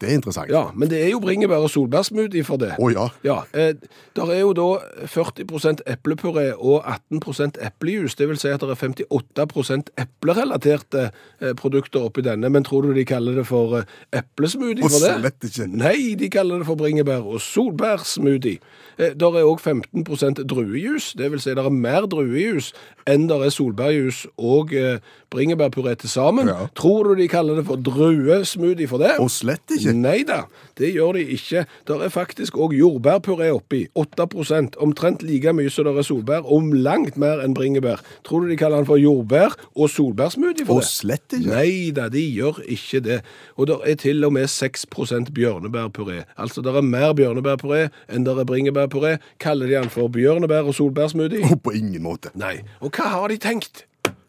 Det 0.00 0.08
er 0.10 0.14
interessant. 0.14 0.50
ja, 0.50 0.70
men 0.74 0.90
det 0.90 1.00
er 1.04 1.10
jo 1.10 1.18
bringebær- 1.18 1.64
og 1.66 1.70
solbærsmoothie 1.70 2.44
for 2.44 2.56
det. 2.56 2.72
Å 2.78 2.90
ja. 2.92 3.08
Ja, 3.24 3.38
eh, 3.52 3.74
der 4.16 4.30
er 4.30 4.40
jo 4.40 4.52
da 4.52 4.68
40% 5.06 5.82
eplepuré 5.86 6.52
og 6.54 6.84
18% 6.86 7.58
eplejus. 7.66 8.14
Det 8.14 8.28
vil 8.28 8.38
si 8.38 8.48
at 8.48 8.60
det 8.60 8.70
er 8.70 8.78
58 8.78 9.90
eplerelaterte 9.98 11.10
eh, 11.40 11.54
produkter 11.58 12.00
oppi 12.06 12.22
denne. 12.22 12.50
Men 12.50 12.64
tror 12.64 12.82
du 12.86 12.94
de 12.94 13.04
kaller 13.04 13.34
det 13.40 13.46
for 13.46 13.80
eh, 13.80 13.84
eplesmoothie 14.12 14.86
for 14.86 15.02
det? 15.02 15.14
slett 15.20 15.48
ikke. 15.50 15.66
Nei, 15.78 16.14
de 16.18 16.30
kaller 16.30 16.58
det 16.62 16.66
for 16.66 16.78
bringebær- 16.78 17.26
og 17.26 17.40
solbærsmoothie. 17.40 18.58
Eh, 18.98 19.14
der 19.18 19.38
er 19.38 19.46
òg 19.46 19.60
15% 19.62 20.44
druejus. 20.46 21.12
Det 21.18 21.30
vil 21.30 21.40
si 21.40 21.50
at 21.50 21.56
det 21.58 21.66
er 21.66 21.74
mer 21.74 22.06
druejus 22.10 22.72
enn 23.08 23.26
det 23.28 23.38
er 23.40 23.50
solbærjus 23.54 24.26
og 24.36 24.72
eh, 24.76 24.98
bringebærpuré 25.34 25.94
til 25.98 26.10
sammen. 26.10 26.48
Ja. 26.50 26.66
Tror 26.76 27.08
du 27.08 27.14
de 27.22 27.28
kaller 27.30 27.56
det 27.60 27.66
for 27.68 27.76
druesmoothie 27.76 28.88
for 28.88 28.98
det? 29.02 29.14
Og 29.22 29.30
slett 29.32 29.64
ikke. 29.76 29.87
Nei 29.94 30.22
da, 30.28 30.42
det 30.78 30.92
gjør 30.94 31.12
de 31.16 31.22
ikke. 31.34 31.64
Der 31.88 32.02
er 32.04 32.08
faktisk 32.12 32.56
òg 32.60 32.74
jordbærpuré 32.76 33.48
oppi. 33.54 33.86
8% 33.96 34.76
Omtrent 34.82 35.22
like 35.22 35.52
mye 35.52 35.70
som 35.70 35.84
det 35.88 35.96
er 35.96 36.06
solbær, 36.06 36.44
om 36.52 36.72
langt 36.72 37.16
mer 37.16 37.40
enn 37.44 37.54
bringebær. 37.54 38.02
Tror 38.24 38.40
du 38.44 38.48
de 38.50 38.56
kaller 38.56 38.76
den 38.82 38.86
for 38.86 38.96
jordbær- 39.00 39.56
og 39.76 39.88
solbærsmoothie 39.90 40.66
for 40.66 40.74
Og 40.74 40.80
det? 40.82 40.88
slett 40.90 41.32
ikke. 41.38 41.48
Nei 41.50 41.90
da, 41.96 42.08
de 42.08 42.22
gjør 42.34 42.60
ikke 42.68 43.00
det. 43.04 43.20
Og 43.56 43.66
det 43.66 43.78
er 43.86 43.94
til 43.94 44.24
og 44.24 44.32
med 44.32 44.46
6% 44.48 45.30
bjørnebærpuré. 45.32 46.24
Altså 46.36 46.62
det 46.62 46.74
er 46.76 46.82
mer 46.82 47.12
bjørnebærpuré 47.14 47.88
enn 48.08 48.24
det 48.26 48.36
er 48.38 48.44
bringebærpuré. 48.48 49.16
Kaller 49.40 49.66
de 49.66 49.72
den 49.78 49.90
for 49.90 50.08
bjørnebær- 50.08 50.66
og 50.68 50.74
solbærsmoothie? 50.74 51.44
Og 51.52 51.62
på 51.62 51.70
ingen 51.76 52.02
måte. 52.02 52.30
Nei. 52.34 52.60
Og 52.80 52.90
hva 52.90 53.08
har 53.08 53.28
de 53.28 53.36
tenkt? 53.38 53.84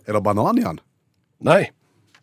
Er 0.08 0.14
det 0.14 0.24
banan 0.24 0.58
i 0.58 0.62
den? 0.64 0.80
Nei. 1.42 1.70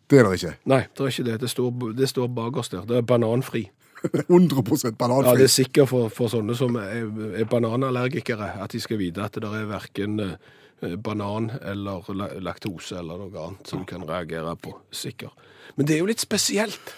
Det 0.07 0.19
er 0.19 0.23
det 0.27 0.37
ikke. 0.39 0.53
Nei, 0.71 0.81
det 0.95 1.03
er 1.03 1.09
ikke 1.11 1.25
det. 1.27 1.39
Det 1.41 1.49
står, 1.51 1.93
det 1.97 2.07
står 2.09 2.27
bakerst 2.31 2.71
der. 2.77 2.85
Det 2.87 2.97
er 3.01 3.07
bananfri. 3.09 3.65
100 4.29 4.61
Ja, 4.85 4.91
bananfri. 4.95 5.37
det 5.41 5.47
er 5.49 5.51
sikkert 5.51 5.89
for, 5.89 6.09
for 6.13 6.29
sånne 6.31 6.55
som 6.55 6.75
er, 6.79 7.07
er 7.41 7.49
bananallergikere, 7.49 8.51
at 8.63 8.71
de 8.71 8.79
skal 8.79 8.99
vite 9.01 9.23
at 9.25 9.33
det 9.41 9.49
er 9.49 9.65
verken 9.67 10.19
eh, 10.23 10.95
banan 11.01 11.49
eller 11.65 12.05
laktose 12.45 12.99
eller 13.01 13.17
noe 13.25 13.43
annet 13.47 13.67
som 13.67 13.81
du 13.83 13.89
kan 13.89 14.05
reagere 14.07 14.53
på. 14.61 14.75
Sikker. 14.95 15.33
Men 15.75 15.89
det 15.89 15.97
er 15.97 16.03
jo 16.05 16.09
litt 16.11 16.21
spesielt. 16.23 16.93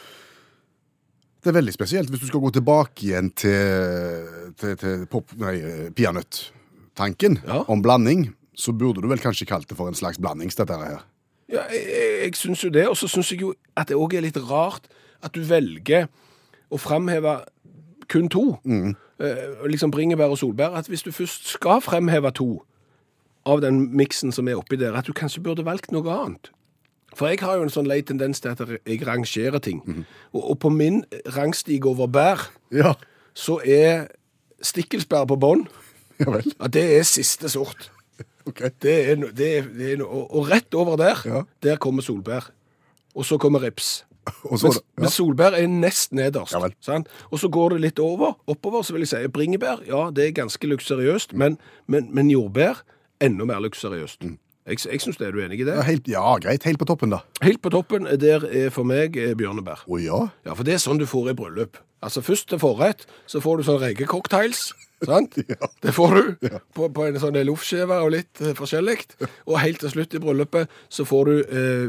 Det 1.39 1.49
er 1.53 1.55
veldig 1.55 1.71
spesielt 1.73 2.09
hvis 2.11 2.19
du 2.19 2.27
skal 2.27 2.41
gå 2.43 2.49
tilbake 2.57 3.05
igjen 3.07 3.29
til, 3.31 4.51
til, 4.59 4.73
til 4.81 5.05
pop, 5.09 5.31
nei, 5.39 5.55
peanøtt-tanken 5.95 7.39
Ja. 7.47 7.61
om 7.71 7.81
blanding, 7.81 8.27
så 8.59 8.73
burde 8.75 9.01
du 9.01 9.07
vel 9.07 9.21
kanskje 9.23 9.47
kalt 9.47 9.69
det 9.71 9.77
for 9.79 9.87
en 9.87 9.95
slags 9.95 10.19
blandings, 10.19 10.59
dette 10.59 10.75
her. 10.75 10.99
Ja, 11.49 11.63
jeg, 11.71 11.85
jeg, 12.23 12.35
syns 12.35 12.63
jo 12.63 12.69
det. 12.69 12.87
Og 12.89 12.97
så 12.97 13.07
syns 13.07 13.31
jeg 13.31 13.41
jo 13.41 13.53
at 13.77 13.87
det 13.89 13.97
òg 13.97 14.13
er 14.17 14.21
litt 14.27 14.37
rart 14.49 14.87
at 15.23 15.33
du 15.35 15.41
velger 15.43 16.07
å 16.71 16.77
framheve 16.79 17.39
kun 18.09 18.29
to. 18.29 18.57
Eh, 18.65 19.65
liksom 19.67 19.91
bringebær 19.91 20.31
og 20.33 20.37
solbær. 20.41 20.75
At 20.79 20.87
hvis 20.87 21.03
du 21.03 21.11
først 21.11 21.47
skal 21.55 21.81
fremheve 21.81 22.31
to 22.31 22.61
av 23.45 23.61
den 23.63 23.81
miksen 23.95 24.31
som 24.35 24.47
er 24.47 24.59
oppi 24.59 24.77
der, 24.77 24.93
at 24.95 25.07
du 25.07 25.13
kanskje 25.13 25.41
burde 25.43 25.65
valgt 25.65 25.91
noe 25.95 26.07
annet. 26.13 26.51
For 27.17 27.27
jeg 27.31 27.39
har 27.41 27.55
jo 27.57 27.63
en 27.65 27.71
sånn 27.73 27.87
lei 27.89 28.01
tendens 28.05 28.39
til 28.43 28.51
at 28.53 28.59
jeg 28.85 29.01
rangerer 29.07 29.59
ting. 29.59 29.81
og, 30.33 30.43
og 30.51 30.59
på 30.59 30.69
min 30.69 31.03
rangstig 31.35 31.81
over 31.85 32.07
bær, 32.07 32.49
Ja. 32.71 32.93
så 33.33 33.57
er 33.65 34.07
stikkelsbær 34.61 35.25
på 35.25 35.35
bånn. 35.39 35.67
Ja. 36.19 36.41
Ja, 36.59 36.67
det 36.67 36.83
er 36.99 37.03
siste 37.07 37.49
sort. 37.49 37.89
Ok. 38.49 38.63
Det 38.83 38.95
er, 39.11 39.15
no, 39.21 39.29
det 39.35 39.49
er, 39.59 39.69
det 39.77 39.93
er 39.93 40.01
no, 40.01 40.09
og, 40.09 40.27
og 40.39 40.49
rett 40.51 40.73
over 40.77 40.97
der, 40.99 41.21
Ja. 41.29 41.43
der 41.65 41.77
kommer 41.81 42.05
solbær. 42.05 42.49
Og 43.15 43.25
så 43.25 43.37
kommer 43.41 43.63
rips. 43.65 44.03
Så, 44.29 44.67
Men, 44.67 44.73
ja. 44.75 44.81
men 45.01 45.09
solbær 45.09 45.55
er 45.57 45.65
nest 45.71 46.11
nederst. 46.13 46.53
Ja 46.53 46.67
sant? 46.85 47.07
Og 47.31 47.39
så 47.41 47.49
går 47.49 47.73
det 47.73 47.79
litt 47.87 47.99
over, 48.03 48.35
oppover, 48.51 48.83
så 48.85 48.93
vil 48.93 49.01
jeg 49.07 49.09
si 49.09 49.31
bringebær. 49.33 49.81
Ja, 49.87 50.09
det 50.13 50.27
er 50.27 50.35
ganske 50.43 50.67
luksuriøst, 50.69 51.33
men, 51.33 51.57
men, 51.87 52.11
men 52.13 52.29
jordbær 52.29 52.83
enda 53.25 53.47
mer 53.49 53.63
luksuriøst. 53.63 54.21
Jeg, 54.69 54.77
jeg 54.85 55.01
syns 55.01 55.17
det. 55.17 55.27
Er 55.27 55.33
du 55.33 55.39
enig 55.41 55.63
i 55.63 55.65
det? 55.65 55.73
Ja, 55.79 55.81
helt, 55.87 56.07
ja, 56.11 56.25
greit. 56.43 56.63
Helt 56.67 56.77
på 56.77 56.85
toppen, 56.85 57.09
da. 57.15 57.23
Helt 57.41 57.61
på 57.65 57.71
toppen, 57.73 58.05
der 58.21 58.45
er 58.45 58.69
for 58.75 58.85
meg 58.85 59.17
eh, 59.17 59.33
bjørnebær. 59.39 59.81
Å 59.89 59.97
ja? 60.03 60.19
Ja, 60.45 60.53
for 60.53 60.67
det 60.67 60.75
er 60.77 60.83
sånn 60.83 61.01
du 61.01 61.07
får 61.09 61.31
i 61.31 61.37
bryllup. 61.39 61.79
Altså 62.05 62.21
Først 62.23 62.51
til 62.53 62.61
forrett 62.61 63.07
så 63.27 63.41
får 63.41 63.57
du 63.57 63.65
sånn 63.71 63.81
rekecocktails. 63.81 64.69
Sant? 65.05 65.35
Det 65.83 65.93
får 65.95 66.15
du 66.15 66.49
på, 66.75 66.89
på 66.91 67.05
en 67.05 67.19
sånn 67.21 67.37
loffskive 67.47 67.99
og 68.03 68.11
litt 68.13 68.41
eh, 68.43 68.55
forskjellig. 68.57 68.97
Og 69.47 69.59
helt 69.61 69.81
til 69.83 69.93
slutt 69.93 70.15
i 70.17 70.21
bryllupet 70.23 70.73
så 70.91 71.05
får 71.07 71.29
du 71.29 71.35
eh, 71.59 71.85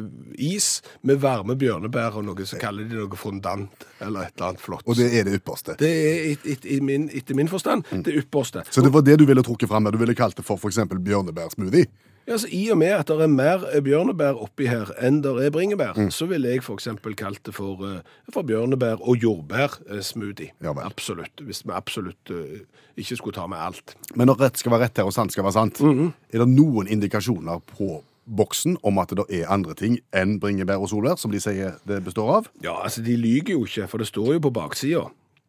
is 0.50 0.68
med 1.06 1.22
varme 1.22 1.56
bjørnebær 1.60 2.20
og 2.20 2.28
noe 2.28 2.46
så 2.46 2.60
kaller 2.60 2.88
de 2.88 3.00
noe 3.00 3.20
fondant 3.20 3.88
eller 4.00 4.28
et 4.28 4.36
eller 4.36 4.52
annet 4.52 4.62
flott. 4.62 4.86
Og 4.86 4.98
det 4.98 5.10
er 5.18 5.26
det 5.28 5.40
ypperste. 5.40 5.76
Det 5.80 5.90
er 5.90 6.20
et, 6.32 6.46
et, 6.54 6.70
et, 6.76 6.84
min, 6.84 7.08
etter 7.14 7.38
min 7.38 7.50
forstand 7.50 7.86
det 8.06 8.14
ypperste. 8.22 8.64
Så 8.70 8.84
det 8.84 8.92
var 8.94 9.04
det 9.06 9.18
du 9.20 9.26
ville 9.28 9.44
trukket 9.46 9.70
fram? 9.70 9.90
Du 9.90 9.98
ville 10.00 10.16
kalt 10.18 10.38
det 10.38 10.46
for 10.46 10.60
f.eks. 10.60 10.82
bjørnebærsmoothie? 10.94 11.90
Ja, 12.30 12.37
altså, 12.37 12.46
I 12.54 12.68
og 12.70 12.78
med 12.78 12.92
at 12.94 13.08
det 13.10 13.25
er 13.25 13.30
mer 13.32 13.64
eh, 13.75 13.80
bjørnebær 13.82 14.37
oppi 14.38 14.68
her 14.70 14.92
enn 15.02 15.16
det 15.25 15.32
er 15.42 15.50
bringebær, 15.50 15.96
så 16.14 16.28
ville 16.30 16.46
jeg 16.52 16.60
f.eks. 16.62 16.87
kalt 17.18 17.40
det 17.49 17.54
for, 17.56 17.80
eh, 17.82 18.04
for 18.30 18.46
bjørnebær- 18.46 19.02
og 19.02 19.16
jordbærsmoothie. 19.18 20.52
Ja 20.62 20.70
vel. 20.70 20.84
absolutt. 20.87 21.42
Hvis 21.42 21.64
vi 21.66 21.72
absolutt 21.75 22.30
uh, 22.30 22.60
ikke 22.96 23.16
skulle 23.18 23.34
ta 23.34 23.49
med 23.50 23.58
alt. 23.58 23.96
Men 24.14 24.30
når 24.30 24.44
rett 24.44 24.60
skal 24.62 24.70
være 24.70 24.87
rett 24.87 25.00
her 25.02 25.08
og 25.10 25.12
sant 25.16 25.34
skal 25.34 25.42
være 25.49 25.56
sant, 25.58 25.80
er 25.82 26.38
det 26.38 26.49
noen 26.49 26.87
indikasjoner 26.87 27.58
på 27.75 27.96
boksen 28.30 28.76
om 28.87 29.00
at 29.02 29.10
det 29.10 29.25
er 29.40 29.50
andre 29.50 29.75
ting 29.75 29.99
enn 30.14 30.37
bringebær 30.38 30.78
og 30.78 30.92
solbær, 30.92 31.18
som 31.18 31.32
de 31.34 31.40
sier 31.42 31.80
det 31.88 31.99
består 32.06 32.30
av? 32.37 32.50
Ja, 32.62 32.76
altså 32.84 33.02
De 33.02 33.16
lyger 33.18 33.56
jo 33.56 33.64
ikke, 33.66 33.88
for 33.90 33.99
det 33.99 34.06
står 34.06 34.37
jo 34.37 34.44
på 34.46 34.52
baksida. 34.54 35.08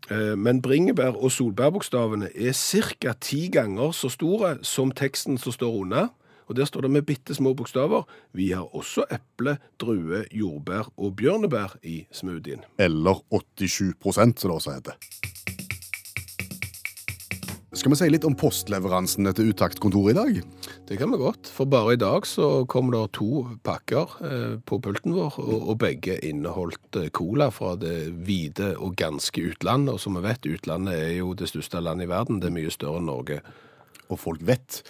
Eh, 0.09 0.33
Men 0.35 0.61
bringebær- 0.65 1.13
og 1.23 1.29
solbærbokstavene 1.31 2.31
er 2.33 2.53
ca. 2.57 3.13
ti 3.21 3.50
ganger 3.53 3.91
så 3.93 4.09
store 4.09 4.57
som 4.63 4.89
teksten 4.91 5.38
som 5.38 5.51
står 5.53 5.77
under. 5.83 6.09
Og 6.48 6.55
Der 6.55 6.65
står 6.65 6.81
det 6.81 6.91
med 6.91 7.05
bitte 7.07 7.36
små 7.36 7.53
bokstaver. 7.53 8.03
Vi 8.33 8.51
har 8.51 8.75
også 8.75 9.05
eple, 9.12 9.57
drue, 9.79 10.25
jordbær 10.31 10.91
og 10.98 11.15
bjørnebær 11.15 11.77
i 11.83 12.05
smoothien. 12.12 12.65
Eller 12.77 13.21
87 13.31 13.93
som 14.01 14.33
det 14.33 14.51
også 14.51 14.71
heter. 14.71 14.93
Skal 17.71 17.93
vi 17.93 17.98
si 18.01 18.07
litt 18.12 18.25
om 18.27 18.33
postleveransene 18.36 19.31
til 19.31 19.53
Utakt-kontoret 19.53 20.12
i 20.12 20.17
dag? 20.17 20.39
Det 20.89 20.98
kan 21.00 21.13
vi 21.13 21.19
godt, 21.21 21.48
for 21.48 21.69
bare 21.71 21.93
i 21.95 22.00
dag 22.01 22.25
så 22.27 22.65
kom 22.67 22.89
det 22.91 23.00
to 23.15 23.45
pakker 23.63 24.17
eh, 24.27 24.57
på 24.67 24.81
pulten 24.83 25.15
vår, 25.15 25.38
og, 25.39 25.69
og 25.71 25.77
begge 25.79 26.17
inneholdt 26.27 27.00
eh, 27.00 27.07
cola 27.15 27.48
fra 27.55 27.77
det 27.79 28.12
hvite 28.27 28.74
og 28.75 28.98
ganske 29.00 29.45
utlandet. 29.53 29.95
Og 29.95 30.03
som 30.03 30.19
vi 30.19 30.25
vet, 30.25 30.50
utlandet 30.51 31.00
er 31.00 31.13
jo 31.21 31.31
det 31.31 31.48
største 31.48 31.79
landet 31.79 32.10
i 32.10 32.12
verden, 32.12 32.41
det 32.43 32.51
er 32.51 32.57
mye 32.60 32.75
større 32.75 33.00
enn 33.00 33.07
Norge. 33.07 33.39
Og 34.12 34.19
folk 34.19 34.43
vet 34.51 34.81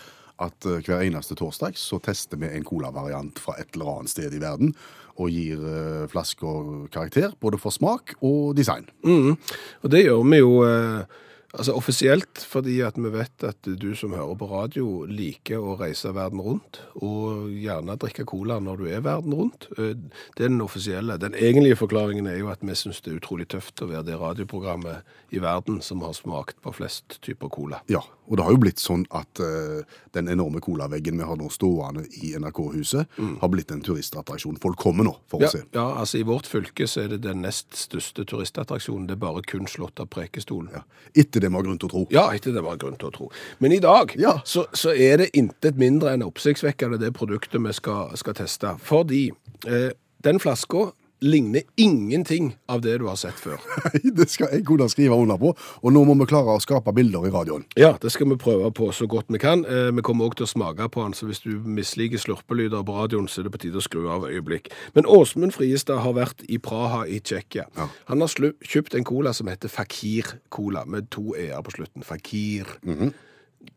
at 0.42 0.68
eh, 0.68 0.82
hver 0.86 1.06
eneste 1.06 1.38
torsdag 1.40 1.78
så 1.80 2.00
tester 2.04 2.40
vi 2.42 2.50
en 2.52 2.66
colavariant 2.68 3.40
fra 3.42 3.58
et 3.62 3.72
eller 3.76 3.98
annet 3.98 4.14
sted 4.14 4.34
i 4.36 4.42
verden, 4.42 4.74
og 5.22 5.34
gir 5.34 5.62
eh, 5.62 6.06
flasker 6.12 6.88
karakter, 6.94 7.36
både 7.42 7.60
for 7.62 7.76
smak 7.76 8.16
og 8.20 8.56
design. 8.58 8.88
Mm. 9.06 9.36
Og 9.84 9.94
det 9.94 10.06
gjør 10.06 10.24
vi 10.26 10.42
jo 10.42 10.56
eh, 10.68 11.20
Altså 11.52 11.74
offisielt 11.76 12.40
fordi 12.48 12.78
at 12.86 12.96
vi 12.96 13.10
vet 13.12 13.44
at 13.44 13.68
du 13.82 13.90
som 14.00 14.14
hører 14.16 14.38
på 14.40 14.48
radio 14.48 14.86
liker 15.10 15.60
å 15.60 15.74
reise 15.80 16.14
verden 16.16 16.40
rundt, 16.40 16.80
og 17.04 17.50
gjerne 17.52 17.98
drikke 18.00 18.24
cola 18.30 18.60
når 18.64 18.78
du 18.78 18.86
er 18.88 19.02
verden 19.04 19.34
rundt. 19.36 19.68
Eh, 19.78 19.96
Det 20.38 20.46
er 20.46 20.50
den 20.50 20.62
offisielle. 20.64 21.18
Den 21.20 21.34
egentlige 21.36 21.76
forklaringen 21.76 22.28
er 22.28 22.38
jo 22.40 22.48
at 22.54 22.62
vi 22.64 22.72
syns 22.76 23.02
det 23.02 23.12
er 23.14 23.20
utrolig 23.20 23.48
tøft 23.52 23.82
å 23.84 23.90
være 23.92 24.06
det 24.08 24.20
radioprogrammet 24.22 25.04
i 25.32 25.40
verden 25.44 25.82
som 25.82 26.02
har 26.02 26.14
smakt 26.14 26.62
på 26.64 26.74
flest 26.74 27.20
typer 27.22 27.50
cola. 27.50 27.82
Ja, 27.92 28.00
og 28.28 28.38
det 28.38 28.44
har 28.46 28.52
jo 28.56 28.62
blitt 28.64 28.80
sånn 28.80 29.06
at 29.12 29.40
uh, 29.44 29.84
den 30.16 30.28
enorme 30.32 30.60
colaveggen 30.64 31.18
vi 31.20 31.24
har 31.28 31.36
nå 31.40 31.50
stående 31.52 32.06
i 32.24 32.32
NRK-huset, 32.40 33.08
har 33.42 33.50
blitt 33.52 33.72
en 33.72 33.82
turistattraksjon. 33.84 34.58
Folk 34.64 34.78
kommer 34.80 35.04
nå 35.08 35.16
for 35.28 35.40
Mm. 35.40 35.44
Ja, 35.44 35.48
å 35.48 35.52
se. 35.52 35.62
ja, 35.74 35.86
altså 36.00 36.20
I 36.20 36.24
vårt 36.28 36.46
fylke 36.48 36.86
så 36.88 37.02
er 37.04 37.08
det 37.16 37.22
den 37.24 37.42
nest 37.42 37.74
største 37.76 38.24
turistattraksjonen. 38.26 39.08
Det 39.08 39.16
er 39.18 39.24
bare 39.24 39.42
kun 39.42 39.66
slått 39.68 40.00
av 40.00 40.08
Prekestolen. 40.12 40.70
Ja. 40.76 40.84
Etter 41.16 41.41
det 41.42 41.50
vi 41.52 41.58
har 41.60 41.66
grunn 41.68 41.80
til 41.82 41.90
å 41.90 41.94
tro. 41.96 42.04
Ja, 42.14 42.28
etter 42.36 42.54
det 42.56 42.64
var 42.66 42.78
grunn 42.82 42.96
til 43.02 43.10
å 43.10 43.14
tro. 43.16 43.30
Men 43.60 43.74
i 43.76 43.82
dag 43.84 44.14
Ja. 44.22 44.38
så, 44.46 44.66
så 44.74 44.94
er 44.94 45.24
det 45.24 45.32
intet 45.38 45.78
mindre 45.82 46.14
enn 46.16 46.24
oppsiktsvekkende 46.26 47.00
det 47.02 47.14
produktet 47.18 47.62
vi 47.62 47.74
skal, 47.78 48.14
skal 48.20 48.38
teste. 48.38 48.76
Fordi 48.86 49.28
eh, 49.68 49.92
den 50.24 50.40
flaska 50.40 50.92
ligner 51.22 51.62
ingenting 51.76 52.58
av 52.66 52.82
det 52.82 52.98
du 52.98 53.06
har 53.06 53.16
sett 53.20 53.38
før. 53.40 53.62
det 54.18 54.28
skal 54.32 54.50
jeg 54.56 54.66
kunne 54.66 54.88
skrive 54.90 55.18
under 55.18 55.38
på, 55.42 55.54
og 55.54 55.94
nå 55.94 56.04
må 56.08 56.16
vi 56.22 56.28
klare 56.32 56.56
å 56.56 56.64
skape 56.64 56.94
bilder 56.98 57.28
i 57.30 57.34
radioen. 57.34 57.66
Ja, 57.80 57.94
det 58.02 58.14
skal 58.14 58.32
vi 58.32 58.40
prøve 58.42 58.72
på 58.76 58.90
så 58.96 59.08
godt 59.10 59.30
vi 59.30 59.42
kan. 59.42 59.64
Eh, 59.66 59.92
vi 59.94 60.06
kommer 60.06 60.30
òg 60.30 60.40
til 60.40 60.48
å 60.48 60.52
smake 60.52 60.90
på 60.92 61.06
den, 61.06 61.16
så 61.18 61.30
hvis 61.30 61.44
du 61.46 61.54
misliker 61.62 62.22
slurpelyder 62.22 62.86
på 62.88 62.98
radioen, 62.98 63.30
så 63.30 63.42
er 63.42 63.50
det 63.50 63.56
på 63.56 63.64
tide 63.66 63.82
å 63.82 63.86
skru 63.86 64.08
av 64.12 64.26
øyeblikk. 64.30 64.72
Men 64.98 65.10
Åsmund 65.10 65.56
Friestad 65.56 66.02
har 66.06 66.18
vært 66.18 66.46
i 66.50 66.60
Praha 66.62 67.06
i 67.06 67.22
Tsjekkia. 67.22 67.68
Ja. 67.78 67.90
Han 68.10 68.26
har 68.26 68.54
kjøpt 68.66 68.98
en 68.98 69.08
cola 69.08 69.36
som 69.38 69.50
heter 69.52 69.72
Fakir 69.72 70.40
Cola, 70.50 70.86
med 70.90 71.12
to 71.14 71.36
e-er 71.38 71.62
på 71.66 71.78
slutten. 71.78 72.06
Fakir. 72.08 72.80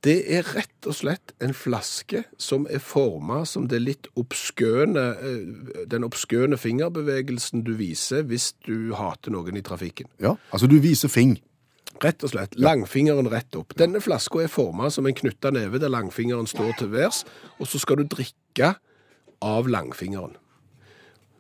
Det 0.05 0.17
er 0.37 0.45
rett 0.55 0.89
og 0.89 0.97
slett 0.97 1.33
en 1.45 1.55
flaske 1.57 2.25
som 2.41 2.67
er 2.69 2.83
forma 2.85 3.43
som 3.49 3.67
det 3.69 3.81
litt 3.83 4.09
obskøne, 4.21 5.05
eh, 5.17 5.87
den 5.89 6.05
obskøne 6.05 6.59
fingerbevegelsen 6.61 7.65
du 7.65 7.75
viser 7.79 8.25
hvis 8.29 8.53
du 8.67 8.93
hater 8.97 9.33
noen 9.33 9.57
i 9.57 9.65
trafikken. 9.65 10.09
Ja, 10.21 10.37
altså 10.53 10.69
du 10.69 10.79
viser 10.85 11.13
fing. 11.13 11.39
Rett 12.03 12.25
og 12.27 12.33
slett. 12.33 12.57
Langfingeren 12.59 13.29
rett 13.31 13.55
opp. 13.57 13.77
Denne 13.79 14.01
flaska 14.03 14.43
er 14.43 14.53
forma 14.53 14.91
som 14.91 15.07
en 15.07 15.17
knytta 15.17 15.53
neve 15.55 15.79
der 15.81 15.93
langfingeren 15.93 16.49
står 16.51 16.75
til 16.81 16.91
værs, 16.93 17.23
og 17.61 17.71
så 17.71 17.81
skal 17.81 18.03
du 18.03 18.09
drikke 18.11 18.75
av 19.45 19.69
langfingeren. 19.71 20.35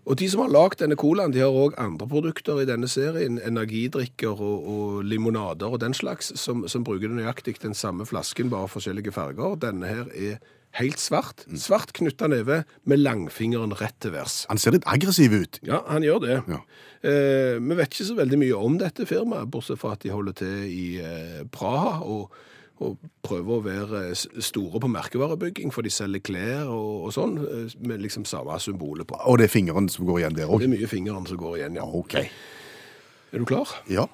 Og 0.04 0.18
de 0.20 0.28
som 0.28 0.42
har 0.44 0.52
lagd 0.52 0.82
denne 0.82 0.99
colaen, 1.00 1.32
de 1.32 1.40
har 1.40 1.54
òg 1.54 1.78
andre 1.80 2.08
produkter 2.08 2.61
i 2.61 2.66
denne 2.68 2.88
serien. 2.90 3.38
Energidrikker 3.40 4.34
og, 4.37 4.66
og 4.68 5.06
limonader 5.08 5.73
og 5.73 5.80
den 5.80 5.96
slags, 5.96 6.32
som, 6.40 6.66
som 6.68 6.84
bruker 6.84 7.12
nøyaktig 7.12 7.56
den 7.62 7.76
samme 7.76 8.06
flasken, 8.08 8.52
bare 8.52 8.68
forskjellige 8.68 9.14
farger. 9.16 9.56
Denne 9.62 9.88
her 9.88 10.11
er 10.12 10.42
helt 10.78 11.00
svart. 11.00 11.44
Svart 11.61 11.94
knytta 11.96 12.28
neve 12.30 12.62
med 12.90 13.00
langfingeren 13.00 13.76
rett 13.78 13.96
til 14.02 14.14
værs. 14.16 14.42
Han 14.50 14.61
ser 14.61 14.76
litt 14.76 14.88
aggressiv 14.90 15.37
ut. 15.37 15.61
Ja, 15.66 15.80
han 15.88 16.04
gjør 16.04 16.25
det. 16.26 16.40
Ja. 16.50 16.61
Eh, 17.04 17.61
vi 17.62 17.78
vet 17.78 17.94
ikke 17.94 18.08
så 18.11 18.18
veldig 18.18 18.40
mye 18.40 18.58
om 18.58 18.80
dette 18.80 19.06
firmaet, 19.08 19.49
bortsett 19.52 19.80
fra 19.80 19.94
at 19.94 20.04
de 20.04 20.12
holder 20.12 20.37
til 20.42 20.58
i 20.68 20.88
eh, 21.00 21.44
Praha 21.54 22.00
og, 22.02 22.34
og 22.83 22.99
prøver 23.23 23.54
å 23.54 23.62
være 23.62 24.00
store 24.43 24.81
på 24.83 24.90
merkevarebygging, 24.90 25.71
for 25.75 25.87
de 25.87 25.93
selger 25.95 26.23
klær 26.26 26.71
og, 26.73 27.07
og 27.07 27.14
sånn, 27.14 27.37
eh, 27.45 27.75
med 27.87 28.02
liksom 28.02 28.26
samme 28.28 28.57
symbolet 28.62 29.07
på. 29.11 29.19
Og 29.31 29.38
det 29.38 29.49
er 29.49 29.54
fingeren 29.54 29.88
som 29.93 30.09
går 30.09 30.25
igjen 30.25 30.38
der 30.38 30.50
Det 30.50 30.66
er 30.66 30.75
mye 30.75 30.90
fingeren 30.90 31.28
som 31.31 31.38
går 31.40 31.59
igjen, 31.61 31.78
ja. 31.78 31.87
OK. 31.87 32.16
Er 32.19 33.43
du 33.43 33.47
klar? 33.49 33.71
Ja. 33.90 34.09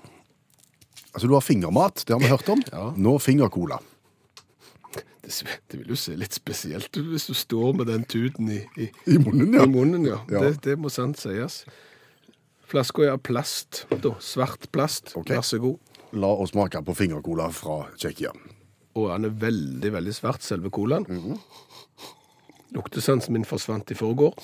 Altså, 1.10 1.26
du 1.26 1.34
har 1.34 1.44
fingermat, 1.44 2.04
det 2.06 2.14
har 2.14 2.20
vi 2.20 2.30
hørt 2.30 2.52
om. 2.52 2.62
Ja. 2.72 2.90
Nå 2.96 3.16
fingercola. 3.18 3.80
Det, 5.20 5.32
det 5.70 5.78
vil 5.78 5.92
jo 5.92 5.98
se 5.98 6.16
litt 6.18 6.34
spesielt 6.34 6.90
ut 6.96 7.06
hvis 7.12 7.28
du 7.28 7.36
står 7.36 7.74
med 7.78 7.86
den 7.90 8.04
tuten 8.08 8.48
i, 8.50 8.62
i, 8.80 8.88
I 9.06 9.18
munnen, 9.20 9.54
ja. 9.54 9.64
i 9.64 9.70
munnen, 9.70 10.06
ja. 10.08 10.18
Ja. 10.32 10.42
Det, 10.46 10.62
det 10.64 10.76
må 10.80 10.90
sant 10.92 11.20
sies. 11.20 11.62
Flaska 12.70 13.04
er 13.06 13.14
av 13.16 13.22
plast, 13.26 13.84
da. 13.90 14.14
Svart 14.22 14.68
plast. 14.74 15.14
Okay. 15.16 15.36
Vær 15.36 15.46
så 15.46 15.58
god. 15.62 15.78
La 16.12 16.26
oss 16.26 16.50
smake 16.50 16.82
på 16.82 16.94
fingercola 16.94 17.46
fra 17.54 17.84
Tsjekkia. 17.94 18.32
Og 18.98 19.10
han 19.12 19.28
er 19.28 19.34
veldig, 19.38 19.92
veldig 19.94 20.14
svært, 20.14 20.42
selve 20.42 20.70
colaen. 20.74 21.06
Luktesansen 22.74 23.36
min 23.36 23.46
forsvant 23.46 23.90
i 23.90 23.98
forgår. 23.98 24.34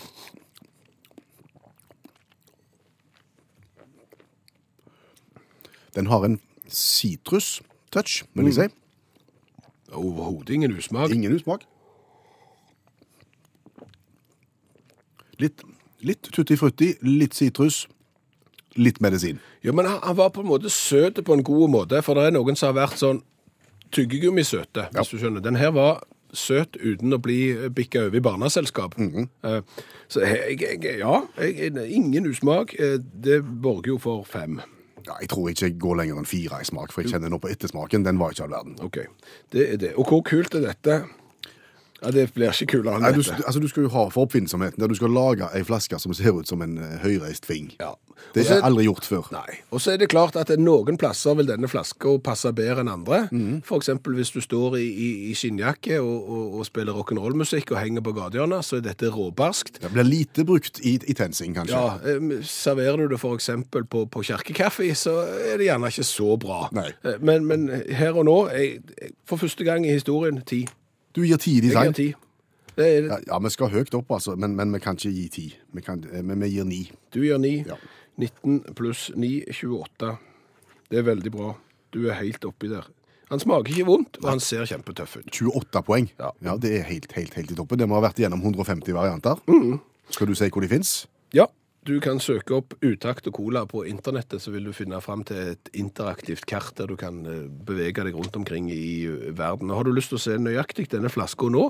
Den 5.97 6.07
har 6.07 6.25
en 6.25 6.39
sitrustouch, 6.69 8.23
vil 8.35 8.51
jeg 8.51 8.55
si. 8.55 8.69
Overhodet 9.97 10.55
ingen 10.55 10.77
usmak. 10.77 11.11
Ingen 11.11 11.35
usmak. 11.35 11.65
Litt, 15.41 15.63
litt 16.01 16.31
tutti 16.33 16.57
frutti, 16.57 16.95
litt 17.03 17.35
sitrus, 17.35 17.87
litt 18.77 19.01
medisin. 19.05 19.39
Ja, 19.65 19.73
men 19.73 19.87
han, 19.89 19.99
han 20.05 20.17
var 20.19 20.31
på 20.35 20.41
en 20.45 20.51
måte 20.51 20.71
søt 20.73 21.19
på 21.25 21.35
en 21.37 21.43
god 21.47 21.71
måte, 21.73 22.03
for 22.05 22.15
det 22.19 22.29
er 22.29 22.37
noen 22.37 22.57
som 22.59 22.71
har 22.75 22.87
vært 22.87 23.01
sånn 23.01 23.23
tyggegummisøte, 23.95 24.89
hvis 24.93 25.11
du 25.13 25.19
skjønner. 25.21 25.43
Den 25.45 25.59
her 25.61 25.73
var 25.77 26.03
søt 26.37 26.77
uten 26.83 27.15
å 27.17 27.21
bli 27.23 27.39
bikka 27.73 28.07
over 28.09 28.19
i 28.19 28.25
barneselskap. 28.25 28.97
Eh, 28.99 29.61
Så 30.09 30.21
jeg, 30.23 30.59
jeg, 30.61 30.99
ja, 31.01 31.21
jeg, 31.41 31.73
ingen 31.91 32.27
usmak. 32.31 32.75
Eh, 32.79 32.99
Det 33.01 33.41
borger 33.43 33.95
jo 33.95 33.99
for 33.99 34.25
fem. 34.29 34.61
Ja, 35.07 35.15
jeg 35.23 35.29
tror 35.31 35.49
ikke 35.51 35.69
jeg 35.69 35.79
går 35.79 35.97
lenger 36.01 36.19
enn 36.19 36.27
fire 36.27 36.59
i 36.61 36.67
smak, 36.67 36.91
for 36.93 37.03
jeg 37.05 37.13
kjenner 37.15 37.31
nå 37.31 37.39
på 37.39 37.49
ettersmaken. 37.53 38.03
Den 38.05 38.19
var 38.19 38.35
ikke 38.35 38.43
all 38.49 38.55
verden. 38.57 38.75
Ok, 38.83 38.99
det 39.55 39.67
er 39.73 39.77
det. 39.79 39.93
Og 39.97 40.09
hvor 40.11 40.23
kult 40.27 40.55
er 40.59 40.65
dette? 40.67 40.97
Ja, 42.03 42.11
det 42.13 42.27
blir 42.35 42.51
ikke 42.53 42.67
kulere 42.77 42.97
enn 42.99 43.03
Nei, 43.07 43.13
du, 43.17 43.23
dette. 43.23 43.43
altså, 43.47 43.61
du 43.61 43.69
skal 43.69 43.87
jo 43.87 43.89
ha 43.95 44.09
for 44.13 44.27
oppfinnsomheten 44.27 44.79
der 44.83 44.89
du 44.93 44.95
skal 44.99 45.11
lage 45.11 45.49
ei 45.57 45.63
flaske 45.65 45.99
som 46.01 46.13
ser 46.15 46.37
ut 46.37 46.47
som 46.49 46.61
en 46.63 46.77
eh, 46.79 46.99
høyreist 47.03 47.47
fing. 47.49 47.73
Ja. 47.81 47.95
Det 48.35 48.43
Og 48.43 48.47
så- 48.49 48.55
er 48.57 48.63
aldri 48.65 48.85
gjort 48.87 49.05
før. 49.05 49.27
Nei. 49.33 49.59
Og 49.71 49.81
så 49.81 49.93
er 49.93 49.97
det 50.01 50.09
klart 50.09 50.37
at 50.37 50.49
noen 50.59 50.97
plasser 50.97 51.35
vil 51.37 51.47
denne 51.47 51.69
flaska 51.69 52.19
passe 52.25 52.53
bedre 52.57 52.81
enn 52.81 52.89
andre. 52.89 53.29
Mhm. 53.33 53.63
For 53.65 53.77
eksempel 53.81 54.15
hvis 54.17 54.31
du 54.33 54.41
står 54.41 54.77
i, 54.79 54.87
i, 54.89 55.09
i 55.31 55.35
skinnjakke 55.35 56.01
og, 56.01 56.29
og, 56.29 56.55
og 56.59 56.67
spiller 56.67 56.93
rock'n'roll-musikk 56.97 57.73
og 57.73 57.79
henger 57.81 58.01
på 58.05 58.13
gatehjørnet, 58.17 58.65
så 58.65 58.77
er 58.77 58.87
dette 58.89 59.11
råbarskt. 59.13 59.81
Det 59.83 59.93
blir 59.93 60.05
lite 60.09 60.45
brukt 60.49 60.81
i, 60.85 60.95
i 61.07 61.13
TenSing, 61.17 61.55
kanskje. 61.55 61.77
Ja, 61.77 61.99
eh, 62.05 62.41
Serverer 62.43 62.97
du 62.97 63.09
det 63.15 63.21
eksempel 63.21 63.85
på, 63.85 64.07
på 64.09 64.23
kjerkekaffe, 64.25 64.89
så 64.97 65.19
er 65.53 65.57
det 65.61 65.67
gjerne 65.69 65.89
ikke 65.93 66.05
så 66.09 66.37
bra. 66.41 66.69
Nei. 66.73 66.91
Eh, 67.05 67.19
Men, 67.21 67.45
men 67.47 67.69
her 67.91 68.17
og 68.17 68.25
nå, 68.25 68.49
jeg, 68.53 68.81
jeg, 69.01 69.13
for 69.27 69.37
første 69.37 69.65
gang 69.65 69.85
i 69.87 69.93
historien, 69.93 70.43
ti. 70.47 70.67
Du 71.17 71.23
gir 71.25 71.41
ti 71.41 71.57
i 71.57 71.61
Jeg 71.61 71.63
gir 71.63 71.71
design. 71.73 71.95
ti. 71.97 72.09
Er, 72.77 73.07
Ja, 73.09 73.19
ja, 73.27 73.39
vi 73.41 73.51
skal 73.51 73.71
høyt 73.73 73.95
opp, 73.97 74.11
altså, 74.13 74.37
men, 74.37 74.55
men 74.57 74.73
vi 74.75 74.79
kan 74.85 74.99
ikke 74.99 75.13
gi 75.17 75.29
ti. 75.33 75.47
Vi 75.73 75.81
kan, 75.85 76.03
eh, 76.13 76.23
men 76.23 76.41
vi 76.45 76.51
gir 76.53 76.65
ni. 76.69 76.83
Du 77.15 77.23
gir 77.23 77.39
ni. 77.41 77.63
Ja. 77.65 77.79
19 78.21 78.75
pluss 78.77 79.11
9, 79.17 79.45
28. 79.49 80.19
Det 80.91 80.99
er 81.01 81.07
veldig 81.09 81.33
bra. 81.33 81.55
Du 81.93 82.03
er 82.11 82.19
helt 82.21 82.45
oppi 82.45 82.69
der. 82.69 82.85
Han 83.31 83.41
smaker 83.43 83.73
ikke 83.73 83.87
vondt, 83.89 84.21
og 84.23 84.29
han 84.29 84.41
ser 84.41 84.69
kjempetøff 84.69 85.17
ut. 85.17 85.31
28 85.33 85.83
poeng. 85.83 86.11
Ja. 86.21 86.31
det 86.63 86.77
er 86.79 86.85
helt, 86.87 87.11
helt, 87.17 87.35
helt 87.35 87.51
i 87.51 87.57
toppen. 87.59 87.81
Det 87.81 87.89
må 87.89 87.97
ha 87.99 88.05
vært 88.05 88.21
gjennom 88.23 88.45
150 88.45 88.95
varianter. 88.95 89.41
Skal 90.15 90.29
du 90.31 90.37
si 90.39 90.47
hvor 90.53 90.63
de 90.63 90.69
fins? 90.71 91.07
Ja, 91.35 91.49
du 91.87 91.97
kan 92.03 92.19
søke 92.23 92.57
opp 92.57 92.75
Utakt 92.83 93.29
og 93.31 93.37
Cola 93.39 93.63
på 93.69 93.85
internettet, 93.87 94.43
så 94.43 94.51
vil 94.51 94.67
du 94.67 94.75
finne 94.75 94.99
fram 95.05 95.23
til 95.27 95.53
et 95.53 95.69
interaktivt 95.79 96.47
kart 96.51 96.75
der 96.79 96.91
du 96.91 96.97
kan 96.99 97.21
eh, 97.31 97.45
bevege 97.47 98.03
deg 98.07 98.17
rundt 98.17 98.37
omkring 98.39 98.69
i 98.73 99.07
eh, 99.07 99.29
verden. 99.37 99.71
Har 99.71 99.87
du 99.87 99.93
lyst 99.95 100.11
til 100.11 100.19
å 100.19 100.25
se 100.25 100.39
nøyaktig 100.41 100.89
denne 100.93 101.11
flaska 101.13 101.51
nå, 101.53 101.69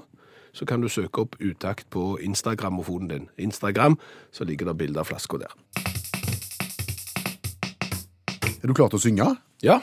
så 0.57 0.69
kan 0.69 0.81
du 0.81 0.89
søke 0.89 1.27
opp 1.27 1.37
Utakt 1.43 1.91
på 1.93 2.17
Instagram-mofonen 2.25 3.13
din. 3.13 3.29
Instagram, 3.37 3.99
så 4.33 4.49
ligger 4.49 4.71
det 4.71 4.79
bilde 4.81 5.03
av 5.03 5.11
flaska 5.11 5.43
der. 5.43 5.53
Er 8.57 8.67
du 8.67 8.75
klar 8.75 8.89
til 8.89 8.99
å 8.99 9.05
synge? 9.05 9.29
Ja, 9.65 9.83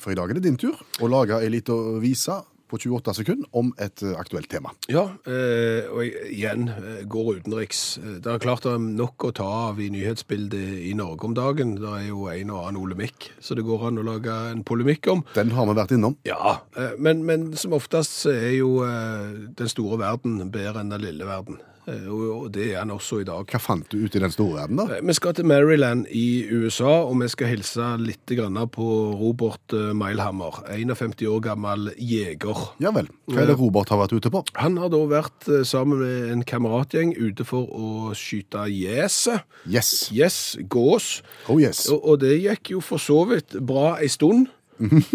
For 0.00 0.10
i 0.10 0.16
dag 0.18 0.32
er 0.32 0.40
det 0.40 0.48
din 0.48 0.56
tur 0.58 0.80
å 1.04 1.06
lage 1.06 1.36
ei 1.38 1.52
lita 1.52 1.76
vise 2.02 2.40
på 2.70 2.78
28 2.80 3.14
sekunder 3.20 3.56
om 3.56 3.72
et 3.82 4.02
eh, 4.02 4.14
aktuelt 4.18 4.48
tema. 4.50 4.72
Ja, 4.90 5.04
eh, 5.28 5.90
og 5.90 6.04
igjen 6.30 6.68
eh, 6.72 7.02
går 7.10 7.40
utenriks. 7.40 7.82
Det 8.24 8.30
er 8.30 8.42
klart 8.42 8.64
det 8.66 8.74
er 8.74 8.82
nok 8.84 9.28
å 9.28 9.32
ta 9.36 9.48
av 9.70 9.82
i 9.82 9.90
nyhetsbildet 9.94 10.80
i 10.90 10.94
Norge 10.98 11.28
om 11.28 11.36
dagen. 11.36 11.76
Det 11.80 11.90
er 11.90 12.08
jo 12.08 12.28
en 12.32 12.54
og 12.54 12.64
annen 12.64 12.80
olemikk, 12.82 13.30
så 13.40 13.58
det 13.58 13.66
går 13.66 13.88
an 13.90 14.00
å 14.02 14.06
lage 14.06 14.38
en 14.50 14.64
polemikk 14.66 15.10
om. 15.12 15.24
Den 15.36 15.52
har 15.54 15.68
vi 15.68 15.78
vært 15.78 15.94
innom. 15.96 16.16
Ja, 16.28 16.58
men, 16.98 17.24
men 17.28 17.52
som 17.60 17.76
oftest 17.76 18.26
er 18.30 18.54
jo 18.56 18.78
den 18.84 19.70
store 19.70 20.00
verden 20.00 20.40
bedre 20.54 20.82
enn 20.82 20.92
den 20.94 21.04
lille 21.04 21.28
verden. 21.28 21.60
Eh, 21.86 22.06
Og, 22.08 22.50
det 22.54 22.70
er 22.72 22.78
han 22.80 22.90
også 22.94 23.20
i 23.20 23.24
dag. 23.28 23.44
Hva 23.50 23.60
fant 23.60 23.88
du 23.92 23.98
ute 24.04 24.16
i 24.18 24.22
den 24.22 24.32
store 24.32 24.62
verden, 24.62 24.76
da? 24.80 24.86
Eh, 24.96 25.02
Vi 25.04 25.12
skal 25.16 25.34
til 25.34 25.44
Maryland 25.46 26.06
i 26.10 26.46
USA, 26.50 27.02
og 27.04 27.18
vi 27.20 27.28
skal 27.28 27.52
hilse 27.52 27.90
litt 28.00 28.24
på 28.72 28.86
Robert 29.20 29.60
Milehammer. 29.72 30.14
Meilhammer, 30.14 30.62
51 30.70 31.26
år 31.28 31.40
gammel 31.44 31.90
jeger. 31.98 32.74
Ja 32.80 32.90
vel. 32.94 33.08
Hva 33.28 33.42
er 33.42 33.46
det 33.50 33.58
Robert 33.58 33.88
har 33.92 33.98
vært 33.98 34.14
ute 34.16 34.30
på? 34.30 34.44
Han 34.56 34.76
har 34.80 34.88
da 34.92 35.00
vært 35.10 35.48
eh, 35.48 35.64
sammen 35.64 35.98
med 36.00 36.30
en 36.32 36.44
kameratgjeng 36.44 37.14
ute 37.16 37.44
for 37.44 37.68
å 37.68 38.12
skyte 38.16 38.66
gjeset. 38.70 39.44
Yes. 39.68 40.10
Yes, 40.14 40.56
gås. 40.68 41.22
Oh 41.48 41.60
yes. 41.60 41.86
Og, 41.90 42.20
det 42.20 42.38
gikk 42.40 42.70
jo 42.76 42.80
for 42.84 42.98
så 43.02 43.24
vidt 43.28 43.56
bra 43.60 43.96
ei 44.00 44.08
stund. 44.08 44.48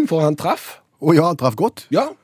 For 0.08 0.20
han 0.24 0.36
traff. 0.40 0.78
Å 1.00 1.14
ja, 1.16 1.26
han 1.30 1.36
traff 1.40 1.56
godt. 1.56 1.86
Ja, 1.92 2.10
eh, 2.10 2.19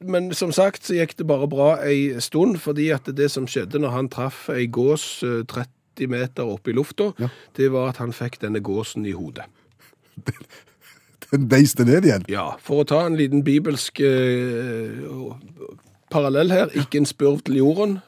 men 0.00 0.30
som 0.34 0.52
sagt 0.54 0.84
så 0.86 0.94
gikk 0.94 1.16
det 1.18 1.26
bare 1.26 1.48
bra 1.50 1.70
ei 1.82 2.20
stund, 2.22 2.58
fordi 2.62 2.90
at 2.94 3.08
det 3.16 3.30
som 3.32 3.46
skjedde 3.50 3.80
når 3.82 3.90
han 3.94 4.08
traff 4.12 4.48
ei 4.54 4.66
gås 4.70 5.22
eh, 5.26 5.42
30 5.50 6.08
meter 6.12 6.46
opp 6.46 6.68
i 6.70 6.72
lufta, 6.76 7.12
Ja. 7.18 7.28
det 7.56 7.72
var 7.74 7.88
at 7.90 7.96
han 7.98 8.12
fikk 8.14 8.38
denne 8.40 8.60
gåsen 8.62 9.06
i 9.06 9.12
hodet. 9.18 9.44
Den 11.30 11.48
deiste 11.50 11.84
ned 11.84 12.06
igjen. 12.06 12.22
Ja, 12.30 12.54
for 12.64 12.80
å 12.80 12.86
ta 12.88 13.02
en 13.06 13.16
liten 13.18 13.42
bibelsk 13.44 14.00
eh, 14.00 15.02
parallell 16.10 16.50
her, 16.54 16.70
ikke 16.78 17.02
en 17.02 17.08
spurv 17.10 17.42
til 17.44 17.58
jorden 17.60 17.98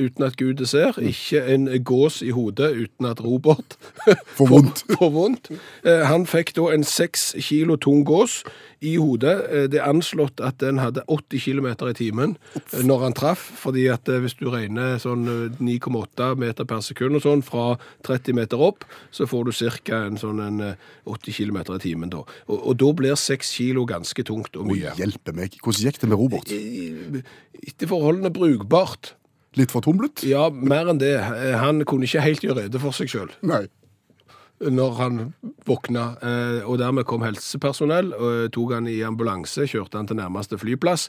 uten 0.00 0.24
at 0.26 0.36
Gud 0.40 0.62
ser, 0.66 0.96
ikke 0.98 1.42
en 1.54 1.68
gås 1.86 2.20
i 2.26 2.30
hodet 2.34 2.72
uten 2.86 3.06
at 3.10 3.20
Robert 3.24 3.76
For 4.38 4.48
vondt. 4.50 4.84
får 4.98 5.12
vondt. 5.14 5.50
Eh, 5.84 6.02
Han 6.08 6.26
fikk 6.26 6.54
da 6.56 6.70
en 6.74 6.84
seks 6.84 7.34
kilo 7.44 7.76
tung 7.76 8.02
gås 8.08 8.40
i 8.80 8.94
hodet. 8.96 9.34
Eh, 9.52 9.66
Det 9.68 9.80
er 9.82 9.88
anslått 9.90 10.40
at 10.40 10.58
den 10.62 10.78
hadde 10.80 11.02
80 11.06 11.42
km 11.44 11.66
i 11.90 11.94
timen 11.98 12.36
eh, 12.56 12.80
når 12.86 13.04
han 13.04 13.16
traff, 13.18 13.42
fordi 13.60 13.86
at 13.92 14.08
hvis 14.08 14.38
du 14.40 14.48
regner 14.50 14.96
sånn 15.02 15.26
eh, 15.28 15.60
9,8 15.60 16.30
meter 16.40 16.64
per 16.70 16.80
sekund 16.86 17.20
og 17.20 17.24
sånn 17.26 17.44
fra 17.44 17.74
30 18.08 18.34
meter 18.40 18.60
opp, 18.70 18.86
så 19.12 19.28
får 19.28 19.50
du 19.50 19.52
ca. 19.84 20.00
en 20.08 20.16
sånn 20.20 20.40
en 20.40 20.60
eh, 20.72 20.88
80 21.06 21.36
km 21.36 21.60
i 21.76 21.78
timen 21.82 22.10
da. 22.12 22.24
Og, 22.48 22.56
og 22.72 22.76
da 22.80 22.92
blir 22.96 23.16
6 23.20 23.52
kilo 23.60 23.84
ganske 23.88 24.24
tungt 24.24 24.56
og 24.56 24.70
mye. 24.72 24.94
hjelpe 24.96 25.34
meg. 25.36 25.60
Hvordan 25.60 25.86
gikk 25.90 26.00
det 26.00 26.08
med 26.08 26.18
Robert? 26.24 26.50
I- 26.52 27.22
Etter 27.60 27.90
forholdene 27.90 28.30
brukbart. 28.32 29.10
Litt 29.58 29.72
for 29.74 29.82
tumlet? 29.82 30.22
Ja, 30.26 30.44
mer 30.50 30.90
enn 30.92 31.00
det. 31.00 31.16
Han 31.58 31.82
kunne 31.88 32.06
ikke 32.06 32.22
helt 32.22 32.44
gjøre 32.44 32.66
rede 32.66 32.82
for 32.82 32.94
seg 32.94 33.10
sjøl. 33.10 33.32
Når 34.60 34.96
han 34.98 35.20
våkna, 35.64 36.02
eh, 36.20 36.66
og 36.68 36.76
dermed 36.82 37.06
kom 37.08 37.22
helsepersonell, 37.24 38.10
og 38.12 38.50
tok 38.52 38.74
han 38.76 38.88
i 38.92 38.98
ambulanse, 39.06 39.64
kjørte 39.64 39.96
han 39.96 40.08
til 40.10 40.18
nærmeste 40.18 40.58
flyplass, 40.60 41.06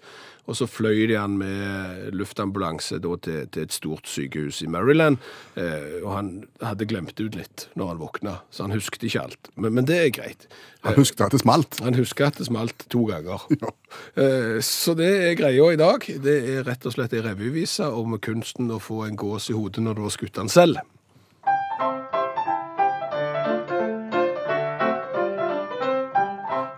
og 0.48 0.56
så 0.56 0.68
fløy 0.72 1.04
de 1.10 1.18
han 1.20 1.36
med 1.40 2.14
luftambulanse 2.16 3.02
til, 3.04 3.42
til 3.52 3.66
et 3.66 3.76
stort 3.76 4.08
sykehus 4.08 4.62
i 4.64 4.70
Maryland, 4.72 5.20
eh, 5.60 6.00
og 6.00 6.14
han 6.16 6.30
hadde 6.64 6.88
glemt 6.88 7.20
ut 7.20 7.36
litt 7.36 7.68
når 7.76 7.92
han 7.92 8.00
våkna, 8.00 8.38
så 8.56 8.70
han 8.70 8.76
husket 8.78 9.04
ikke 9.10 9.26
alt. 9.26 9.52
Men, 9.56 9.76
men 9.76 9.90
det 9.90 10.00
er 10.00 10.16
greit. 10.16 10.48
Han 10.88 10.96
husket 11.02 11.28
at 11.28 11.36
det 11.36 11.44
smalt. 11.44 11.82
Han 11.84 12.00
husker 12.00 12.30
at 12.30 12.40
det 12.40 12.48
smalt 12.48 12.88
to 12.90 13.04
ganger. 13.12 13.44
Ja. 13.62 13.76
Så 14.64 14.96
det 14.98 15.10
er 15.12 15.36
greia 15.38 15.68
i 15.74 15.78
dag. 15.78 16.08
Det 16.24 16.38
er 16.56 16.64
rett 16.66 16.88
og 16.88 16.96
slett 16.96 17.14
ei 17.14 17.22
revyvise 17.26 17.92
om 17.92 18.16
kunsten 18.24 18.72
å 18.72 18.80
få 18.82 19.04
en 19.06 19.20
gås 19.20 19.52
i 19.52 19.56
hodet 19.58 19.84
når 19.84 20.00
du 20.00 20.04
har 20.08 20.16
skutt 20.16 20.40
den 20.40 20.50
selv. 20.50 20.80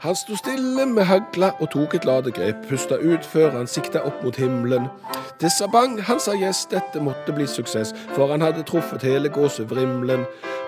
Han 0.03 0.15
sto 0.15 0.35
stille 0.35 0.83
med 0.85 1.05
hagla 1.07 1.53
og 1.63 1.69
tok 1.71 1.93
et 1.95 2.03
ladegrep, 2.03 2.65
pusta 2.67 2.97
ut 2.99 3.23
før 3.23 3.53
han 3.55 3.69
sikta 3.71 4.01
opp 4.03 4.17
mot 4.25 4.35
himmelen. 4.35 4.89
Det 5.39 5.47
sa 5.55 5.69
bang, 5.71 5.93
han 6.03 6.19
sa 6.19 6.33
yes, 6.35 6.65
dette 6.73 6.99
måtte 6.99 7.31
bli 7.31 7.45
suksess, 7.47 7.93
for 8.11 8.27
han 8.33 8.43
hadde 8.43 8.65
truffet 8.67 9.05
hele 9.07 9.31
gåsevrimlen. 9.31 10.25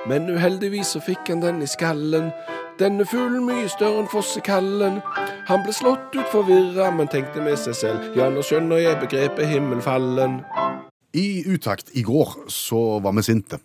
Men 0.07 0.29
uheldigvis 0.31 0.93
så 0.95 1.01
fikk 1.03 1.27
han 1.33 1.43
den 1.43 1.59
i 1.59 1.67
skallen. 1.67 2.29
Denne 2.79 3.03
fuglen 3.03 3.43
mye 3.49 3.67
større 3.73 4.05
enn 4.05 4.07
fossekallen. 4.07 5.01
Han 5.49 5.67
ble 5.67 5.75
slått 5.75 6.15
ut 6.15 6.31
forvirra, 6.31 6.87
men 6.95 7.11
tenkte 7.11 7.43
med 7.43 7.59
seg 7.59 7.75
selv, 7.75 8.07
ja, 8.15 8.29
nå 8.31 8.39
skjønner 8.39 8.79
jeg 8.85 9.01
begrepet 9.03 9.51
himmelfallen. 9.51 10.39
I 11.11 11.43
utakt 11.43 11.91
i 11.91 12.07
går 12.07 12.37
så 12.47 13.01
var 13.03 13.19
vi 13.19 13.27
sinte. 13.27 13.59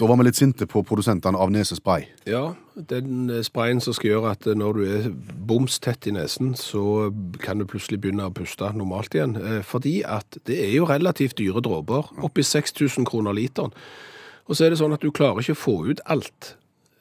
Da 0.00 0.10
var 0.10 0.18
vi 0.18 0.26
litt 0.26 0.42
sinte 0.42 0.66
på 0.66 0.82
produsentene 0.82 1.38
av 1.38 1.54
nesespray. 1.54 2.10
Ja, 2.26 2.48
den 2.76 3.30
eh, 3.30 3.42
sprayen 3.44 3.80
som 3.80 3.94
skal 3.96 4.12
gjøre 4.12 4.32
at 4.36 4.46
eh, 4.46 4.56
når 4.58 4.78
du 4.78 4.82
er 4.86 5.10
boms 5.48 5.78
tett 5.82 6.06
i 6.08 6.14
nesen, 6.14 6.54
så 6.58 7.10
kan 7.42 7.60
du 7.60 7.66
plutselig 7.68 8.00
begynne 8.02 8.28
å 8.28 8.34
puste 8.34 8.70
normalt 8.76 9.14
igjen. 9.16 9.36
Eh, 9.36 9.60
Fordi 9.66 10.00
at 10.06 10.38
det 10.48 10.58
er 10.64 10.74
jo 10.76 10.88
relativt 10.88 11.38
dyre 11.40 11.62
dråper, 11.64 12.12
oppi 12.24 12.44
6000 12.46 13.08
kroner 13.08 13.36
literen. 13.36 13.74
Og 14.48 14.56
så 14.56 14.66
er 14.66 14.72
det 14.72 14.80
sånn 14.80 14.94
at 14.94 15.04
du 15.04 15.12
klarer 15.14 15.42
ikke 15.42 15.56
å 15.56 15.62
få 15.62 15.76
ut 15.92 16.02
alt. 16.10 16.54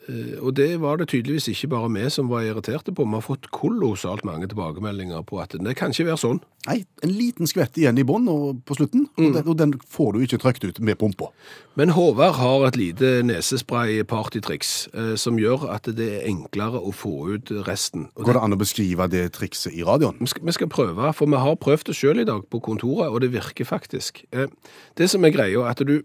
Eh, 0.10 0.40
Og 0.42 0.56
det 0.58 0.80
var 0.82 0.98
det 0.98 1.10
tydeligvis 1.12 1.48
ikke 1.52 1.68
bare 1.76 1.90
vi 1.94 2.10
som 2.10 2.30
var 2.30 2.42
irriterte 2.48 2.92
på. 2.94 3.06
Vi 3.06 3.14
har 3.14 3.22
fått 3.22 3.52
kolossalt 3.52 4.24
mange 4.26 4.48
tilbakemeldinger 4.48 5.22
på 5.24 5.40
at 5.42 5.54
det 5.60 5.76
kan 5.78 5.92
ikke 5.94 6.08
være 6.10 6.18
sånn. 6.18 6.40
Nei, 6.68 6.84
en 7.04 7.10
liten 7.10 7.48
skvett 7.50 7.78
igjen 7.78 7.98
i 7.98 8.04
bånn 8.06 8.26
på 8.66 8.76
slutten, 8.78 9.08
og, 9.18 9.34
den, 9.34 9.48
og 9.50 9.56
den 9.58 9.72
får 9.90 10.14
du 10.14 10.20
ikke 10.26 10.38
trykt 10.44 10.64
ut 10.66 10.80
med 10.80 10.98
pumpa. 11.02 11.32
Men 11.76 11.90
Håvard 11.96 12.36
har 12.38 12.66
et 12.68 12.78
lite 12.78 13.22
nesespray-partytriks 13.26 14.72
eh, 14.94 15.16
som 15.18 15.40
gjør 15.42 15.68
at 15.74 15.90
det 15.98 16.08
er 16.20 16.28
enklere 16.30 16.80
å 16.82 16.92
få 16.96 17.14
ut 17.36 17.52
resten. 17.68 18.08
Og 18.16 18.26
Går 18.28 18.38
det 18.38 18.44
an 18.46 18.56
å 18.58 18.60
beskrive 18.62 19.08
det 19.12 19.26
trikset 19.38 19.74
i 19.74 19.84
radioen? 19.88 20.18
Vi 20.22 20.30
skal, 20.32 20.46
vi 20.48 20.56
skal 20.58 20.70
prøve, 20.72 21.12
for 21.18 21.30
vi 21.32 21.42
har 21.42 21.58
prøvd 21.62 21.90
det 21.92 21.98
selv 21.98 22.22
i 22.24 22.28
dag 22.30 22.46
på 22.52 22.62
kontoret, 22.64 23.10
og 23.12 23.22
det 23.24 23.32
virker 23.34 23.66
faktisk. 23.68 24.24
Eh, 24.32 24.48
Det 24.98 25.10
som 25.10 25.24
er 25.26 25.34
greia, 25.34 25.62
er 25.66 25.72
at 25.74 25.82
du, 25.88 26.02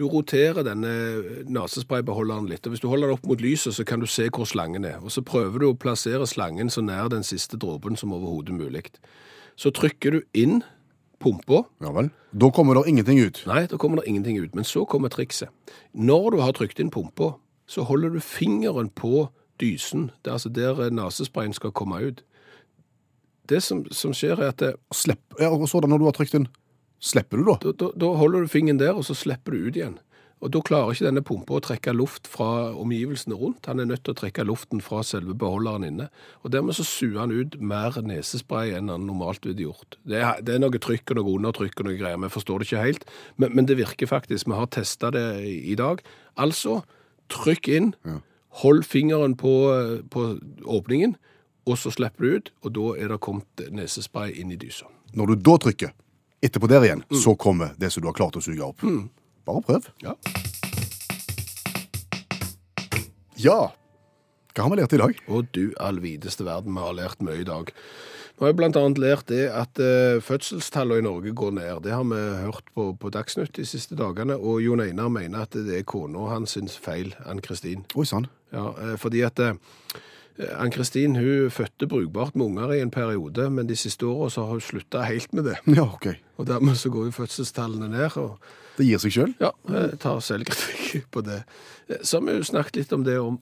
du 0.00 0.06
roterer 0.08 0.64
denne 0.64 0.90
nesespraybeholderen 1.52 2.48
litt, 2.48 2.64
og 2.64 2.72
hvis 2.72 2.80
du 2.80 2.88
holder 2.88 3.10
den 3.10 3.18
opp 3.18 3.26
mot 3.28 3.42
lyset, 3.44 3.74
så 3.76 3.84
kan 3.84 4.00
du 4.00 4.08
se 4.08 4.30
hvor 4.32 4.48
slangen 4.48 4.86
er. 4.88 4.96
Og 5.04 5.12
så 5.12 5.20
prøver 5.20 5.60
du 5.60 5.66
å 5.68 5.76
plassere 5.76 6.24
slangen 6.28 6.72
så 6.72 6.80
nær 6.80 7.10
den 7.12 7.26
siste 7.26 7.60
dråpen 7.60 7.98
som 8.00 8.14
overhodet 8.16 8.56
mulig. 8.56 8.86
Så 9.60 9.74
trykker 9.76 10.16
du 10.16 10.22
inn 10.32 10.62
pumpa. 11.20 11.66
Ja 11.84 11.92
vel. 11.92 12.08
Da 12.32 12.48
kommer 12.56 12.78
det 12.78 12.88
ingenting 12.88 13.20
ut. 13.20 13.42
Nei, 13.50 13.66
da 13.68 13.76
kommer 13.76 14.00
det 14.00 14.08
ingenting 14.08 14.40
ut. 14.40 14.54
Men 14.56 14.64
så 14.64 14.86
kommer 14.88 15.12
trikset. 15.12 15.52
Når 15.92 16.30
du 16.32 16.40
har 16.40 16.56
trykt 16.56 16.80
inn 16.80 16.92
pumpa, 16.94 17.34
så 17.68 17.84
holder 17.84 18.16
du 18.16 18.24
fingeren 18.24 18.88
på 18.88 19.28
dysen. 19.60 20.08
Det 20.24 20.32
er 20.32 20.38
altså 20.38 20.48
der 20.48 20.80
nesesprayen 20.96 21.52
skal 21.52 21.76
komme 21.76 22.00
ut. 22.00 22.24
Det 23.50 23.60
som, 23.62 23.84
som 23.92 24.14
skjer, 24.16 24.40
er 24.40 24.54
at 24.54 24.62
det, 24.62 24.72
Slipp. 24.94 25.20
Ja, 25.36 25.50
og 25.52 25.68
så 25.68 25.82
da 25.82 25.90
når 25.90 26.00
du 26.00 26.08
har 26.08 26.16
trykt 26.16 26.38
inn, 26.38 26.48
slipper 27.00 27.40
du 27.40 27.48
da? 27.48 27.58
da, 27.64 27.74
da, 27.84 27.90
da 28.04 28.14
holder 28.20 28.44
du 28.44 28.52
fingeren 28.52 28.80
der, 28.80 28.94
og 28.96 29.06
så 29.08 29.16
slipper 29.16 29.56
du 29.56 29.68
ut 29.68 29.80
igjen. 29.80 29.98
Og 30.40 30.52
da 30.54 30.60
klarer 30.64 30.94
ikke 30.94 31.04
denne 31.04 31.22
pumpa 31.24 31.58
å 31.58 31.62
trekke 31.64 31.92
luft 31.92 32.28
fra 32.30 32.70
omgivelsene 32.80 33.36
rundt. 33.36 33.66
Han 33.68 33.82
er 33.82 33.90
nødt 33.90 34.06
til 34.06 34.14
å 34.14 34.20
trekke 34.22 34.46
luften 34.48 34.80
fra 34.84 35.02
selve 35.04 35.34
beholderen 35.36 35.84
inne. 35.84 36.06
Og 36.40 36.54
dermed 36.54 36.78
så 36.78 36.86
suger 36.88 37.18
han 37.20 37.34
ut 37.34 37.58
mer 37.60 37.98
nesespray 38.00 38.72
enn 38.78 38.88
han 38.92 39.04
normalt 39.08 39.44
ville 39.44 39.66
gjort. 39.68 39.98
Det 40.08 40.22
er, 40.22 40.40
det 40.40 40.56
er 40.56 40.62
noe 40.64 40.80
trykk 40.80 41.12
og 41.12 41.20
noe 41.20 41.34
undertrykk 41.34 41.82
og 41.82 41.90
noe 41.90 41.98
greier. 42.00 42.22
Vi 42.24 42.32
forstår 42.32 42.62
det 42.62 42.70
ikke 42.70 42.86
helt, 42.86 43.06
men, 43.36 43.52
men 43.58 43.68
det 43.68 43.76
virker 43.82 44.08
faktisk. 44.08 44.48
Vi 44.48 44.56
har 44.56 44.72
testa 44.72 45.12
det 45.12 45.26
i, 45.44 45.76
dag. 45.76 46.00
Altså, 46.40 46.80
trykk 47.32 47.68
inn, 47.76 47.92
hold 48.64 48.86
fingeren 48.88 49.36
på, 49.40 49.52
på 50.08 50.28
åpningen, 50.64 51.18
og 51.68 51.76
så 51.76 51.92
slipper 51.92 52.24
du 52.24 52.38
ut, 52.38 52.54
og 52.64 52.78
da 52.80 52.92
er 52.96 53.12
det 53.12 53.20
kommet 53.20 53.68
nesespray 53.76 54.32
inn 54.40 54.56
i 54.56 54.58
dysa. 54.58 54.88
Når 55.12 55.34
du 55.34 55.50
da 55.50 55.60
trykker, 55.60 55.92
etterpå 56.40 56.70
der 56.70 56.86
igjen, 56.86 57.02
så 57.22 57.34
kommer 57.36 57.74
det 57.80 57.92
som 57.92 58.04
du 58.04 58.08
har 58.10 58.16
klart 58.16 58.38
å 58.38 58.44
suge 58.44 58.64
opp. 58.64 58.84
Bare 59.48 59.64
prøv. 59.66 59.90
Ja. 60.04 60.16
Ja. 63.40 63.60
Hva 64.52 64.66
har 64.66 64.72
vi 64.72 64.80
lært 64.80 64.94
i 64.96 65.00
dag? 65.00 65.20
Å 65.30 65.42
du 65.54 65.64
allvideste 65.80 66.44
verden, 66.44 66.74
vi 66.76 66.84
har 66.84 66.96
lært 66.96 67.22
mye 67.24 67.40
i 67.40 67.46
dag. 67.48 67.70
Vi 68.40 68.48
har 68.48 68.54
bl.a. 68.56 68.82
lært 68.96 69.28
det 69.28 69.46
at 69.52 69.80
uh, 69.84 70.16
fødselstallene 70.24 71.02
i 71.02 71.04
Norge 71.04 71.32
går 71.36 71.54
ned. 71.58 71.82
Det 71.84 71.92
har 71.92 72.06
vi 72.08 72.20
hørt 72.40 72.70
på, 72.72 72.86
på 72.96 73.12
Dagsnytt 73.12 73.52
de 73.58 73.66
siste 73.68 73.98
dagene, 74.00 74.36
og 74.36 74.62
Jon 74.64 74.80
Einar 74.80 75.12
mener 75.12 75.44
at 75.44 75.56
det 75.56 75.76
er 75.76 75.84
kona 75.88 76.24
hans 76.32 76.56
sin 76.56 76.68
feil, 76.72 77.12
Ann-Kristin. 77.28 77.84
Oi 78.00 78.06
sann. 78.08 78.30
Ja, 78.52 78.70
uh, 78.76 78.94
fordi 79.00 79.20
at 79.28 79.40
eh, 79.44 79.60
Ann-Kristin 80.38 81.16
hun 81.16 81.50
fødte 81.52 81.86
brukbart 81.90 82.34
med 82.36 82.46
unger 82.46 82.72
i 82.72 82.80
en 82.80 82.90
periode, 82.90 83.50
men 83.50 83.66
de 83.68 83.76
siste 83.76 84.06
årene 84.08 84.30
har 84.44 84.54
hun 84.54 84.60
slutta 84.64 85.02
helt 85.04 85.32
med 85.36 85.44
det. 85.50 85.56
Ja, 85.76 85.84
ok. 85.84 86.06
Og 86.38 86.46
dermed 86.48 86.76
så 86.80 86.88
går 86.90 87.10
jo 87.10 87.16
fødselstallene 87.18 87.88
ned. 87.92 88.16
og 88.16 88.38
Det 88.78 88.86
gir 88.86 88.98
seg 89.02 89.12
sjøl. 89.12 89.34
ja, 89.40 89.50
jeg 89.68 89.98
tar 90.00 90.20
selvkritikk 90.24 91.10
på 91.12 91.22
det. 91.26 91.42
Eh, 91.88 92.00
Så 92.02 92.18
har 92.20 92.26
vi 92.26 92.38
jo 92.38 92.44
snakket 92.48 92.76
litt 92.80 92.92
om 92.96 93.04
det 93.04 93.18
om 93.20 93.40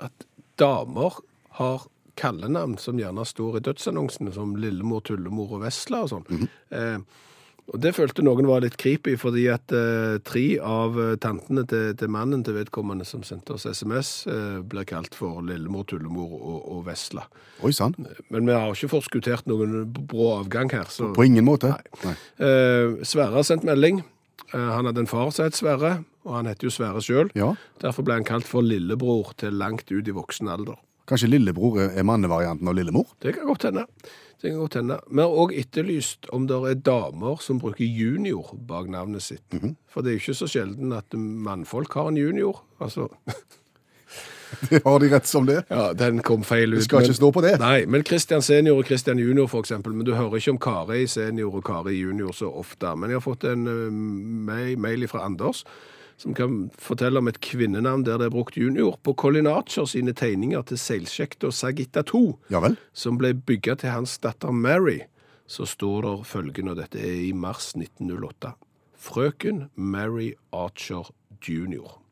at 0.00 0.26
damer 0.58 1.18
har 1.58 1.86
kallenavn 2.18 2.76
som 2.78 2.98
gjerne 2.98 3.24
står 3.26 3.56
i 3.58 3.64
dødsannonsene, 3.66 4.32
som 4.34 4.54
Lillemor, 4.58 5.00
Tullemor 5.06 5.52
og 5.58 5.60
Vesla 5.64 6.04
og 6.06 6.10
sånn. 6.12 6.48
eh, 6.70 6.98
og 7.68 7.80
det 7.84 7.92
følte 7.96 8.24
noen 8.24 8.48
var 8.48 8.62
litt 8.64 8.78
creepy, 8.80 9.14
fordi 9.20 9.44
at 9.52 9.72
eh, 9.76 10.16
tre 10.24 10.44
av 10.64 10.96
eh, 11.02 11.14
tantene 11.20 11.66
til, 11.68 11.90
til 12.00 12.12
mannen 12.12 12.40
til 12.46 12.56
vedkommende 12.56 13.04
som 13.08 13.24
sendte 13.26 13.58
oss 13.58 13.66
SMS, 13.68 14.12
eh, 14.30 14.60
blir 14.64 14.88
kalt 14.88 15.16
for 15.18 15.42
Lillemor, 15.44 15.84
Tullemor 15.90 16.32
og, 16.38 16.60
og 16.72 16.84
Vesla. 16.88 17.26
Oi 17.66 17.74
sann. 17.76 17.96
Men 18.32 18.48
vi 18.48 18.56
har 18.56 18.72
ikke 18.72 18.92
forskuttert 18.94 19.50
noen 19.50 19.82
brå 19.98 20.30
avgang 20.38 20.72
her. 20.72 20.88
så... 20.88 21.12
På 21.16 21.26
ingen 21.28 21.44
måte. 21.44 21.74
Nei. 22.06 22.16
Eh, 22.40 23.04
Sverre 23.08 23.36
har 23.36 23.48
sendt 23.48 23.68
melding. 23.68 24.00
Eh, 24.54 24.70
han 24.72 24.88
hadde 24.88 25.04
en 25.04 25.10
far 25.10 25.28
som 25.34 25.44
het 25.44 25.58
Sverre, 25.58 25.98
og 26.24 26.38
han 26.38 26.48
heter 26.48 26.70
jo 26.70 26.72
Sverre 26.72 27.04
sjøl. 27.04 27.32
Ja. 27.36 27.52
Derfor 27.84 28.06
ble 28.06 28.16
han 28.16 28.28
kalt 28.28 28.48
for 28.48 28.64
lillebror 28.64 29.34
til 29.40 29.60
langt 29.60 29.92
ut 29.92 30.08
i 30.08 30.16
voksen 30.16 30.48
alder. 30.52 30.80
Kanskje 31.08 31.30
lillebror 31.32 31.78
er 31.88 32.04
mannevarianten 32.06 32.68
av 32.68 32.76
lillemor? 32.76 33.06
Det 33.24 33.32
kan 33.38 33.48
godt 33.48 33.62
hende. 33.70 33.86
Det 34.38 34.50
kan 34.52 34.58
godt 34.60 34.74
hende. 34.78 34.98
Vi 35.10 35.22
har 35.24 35.36
òg 35.42 35.54
etterlyst 35.58 36.28
om 36.36 36.44
det 36.46 36.58
er 36.70 36.74
damer 36.86 37.40
som 37.42 37.58
bruker 37.58 37.84
junior 37.88 38.52
bak 38.68 38.90
navnet 38.92 39.24
sitt. 39.24 39.56
For 39.90 40.04
det 40.04 40.12
er 40.12 40.18
jo 40.18 40.22
ikke 40.26 40.36
så 40.42 40.50
sjelden 40.52 40.92
at 40.94 41.16
mannfolk 41.16 41.96
har 41.98 42.12
en 42.12 42.20
junior. 42.20 42.60
Altså 42.78 43.08
Det 44.70 44.82
har 44.86 44.98
de 45.02 45.08
rett 45.12 45.26
som 45.28 45.46
det. 45.48 45.58
Ja, 45.68 45.90
den 45.92 46.22
kom 46.24 46.44
feil 46.46 46.72
ut. 46.72 46.78
Det 46.78 46.84
skal 46.86 47.00
men- 47.02 47.08
ikke 47.10 47.18
stå 47.18 47.32
på 47.34 47.42
det. 47.44 47.56
Nei, 47.60 47.84
men 47.86 48.04
Christian 48.06 48.42
senior 48.42 48.78
og 48.78 48.86
Christian 48.88 49.18
junior 49.18 49.48
eksempel, 49.58 49.92
men 49.92 50.06
du 50.06 50.14
hører 50.14 50.36
ikke 50.38 50.54
om 50.54 50.58
Kari 50.58 51.06
senior 51.06 51.54
og 51.58 51.64
Kari 51.64 51.96
junior 51.98 52.32
så 52.32 52.48
ofte. 52.52 52.94
Men 52.96 53.10
jeg 53.10 53.16
har 53.20 53.26
fått 53.26 53.44
en 53.44 53.66
uh, 53.66 54.76
mail 54.78 55.08
fra 55.08 55.24
Anders, 55.26 55.64
som 56.18 56.34
kan 56.34 56.64
fortelle 56.78 57.22
om 57.22 57.30
et 57.30 57.40
kvinnenavn 57.44 58.04
der 58.06 58.18
det 58.18 58.28
er 58.28 58.34
brukt 58.34 58.58
junior 58.58 58.98
på 59.06 59.14
Colin 59.18 59.46
Archer 59.46 59.86
sine 59.86 60.14
tegninger 60.16 60.64
til 60.66 60.80
seilsjekta 60.80 61.52
Sagitta 61.54 62.02
2, 62.02 62.24
Ja 62.50 62.62
som 62.92 63.18
ble 63.18 63.32
bygget 63.34 63.84
til 63.84 63.94
hans 63.94 64.18
datter 64.18 64.52
Mary. 64.52 65.00
Så 65.48 65.64
står 65.64 66.02
det 66.04 66.26
følgende, 66.28 66.74
og 66.74 66.80
dette 66.82 67.00
er 67.00 67.22
i 67.28 67.32
mars 67.32 67.72
1908. 67.78 68.52
Frøken 68.98 69.68
Mary 69.76 70.34
Archer 70.52 71.08
junior. 71.40 72.02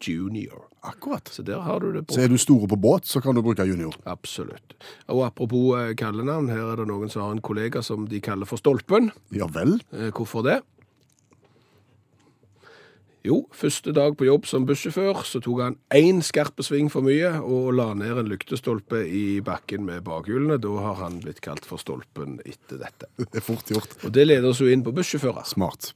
Junior. 0.00 0.68
Akkurat. 0.80 1.28
Så 1.28 1.42
der 1.42 1.60
har 1.60 1.80
du 1.80 1.90
det 1.92 2.06
Så 2.12 2.22
er 2.22 2.28
du 2.28 2.38
store 2.38 2.68
på 2.68 2.76
båt, 2.76 3.06
så 3.06 3.20
kan 3.20 3.34
du 3.34 3.42
bruke 3.42 3.64
junior. 3.66 3.94
Absolutt. 4.04 4.76
Og 5.08 5.26
apropos 5.26 5.76
eh, 5.80 5.94
kallenavn, 5.98 6.48
her 6.48 6.72
er 6.72 6.76
det 6.76 6.86
noen 6.88 7.10
som 7.10 7.22
har 7.22 7.34
en 7.34 7.42
kollega 7.42 7.82
som 7.82 8.06
de 8.06 8.20
kaller 8.20 8.46
for 8.46 8.56
Stolpen. 8.56 9.10
Ja 9.34 9.48
vel. 9.50 9.80
Eh, 9.92 10.12
hvorfor 10.14 10.46
det? 10.46 10.60
Jo, 13.26 13.40
første 13.50 13.90
dag 13.90 14.14
på 14.14 14.28
jobb 14.28 14.44
som 14.46 14.66
bussjåfør 14.68 15.24
så 15.26 15.40
tok 15.42 15.62
han 15.64 15.76
én 15.94 16.20
skarpe 16.22 16.62
sving 16.62 16.86
for 16.92 17.02
mye 17.02 17.32
og 17.40 17.72
la 17.74 17.88
ned 17.98 18.20
en 18.20 18.28
lyktestolpe 18.30 19.00
i 19.02 19.40
bakken 19.42 19.82
med 19.88 20.04
bakhjulene. 20.06 20.60
Da 20.62 20.70
har 20.84 21.00
han 21.00 21.18
blitt 21.24 21.40
kalt 21.42 21.66
for 21.66 21.82
Stolpen 21.82 22.36
etter 22.46 22.78
dette. 22.84 23.10
Det 23.32 23.40
er 23.40 23.44
fort 23.44 23.72
gjort. 23.72 23.96
Og 24.06 24.14
det 24.14 24.28
leder 24.28 24.46
oss 24.52 24.62
jo 24.62 24.70
inn 24.70 24.84
på 24.86 24.94
bussjåfører. 24.94 25.42
Smart. 25.50 25.90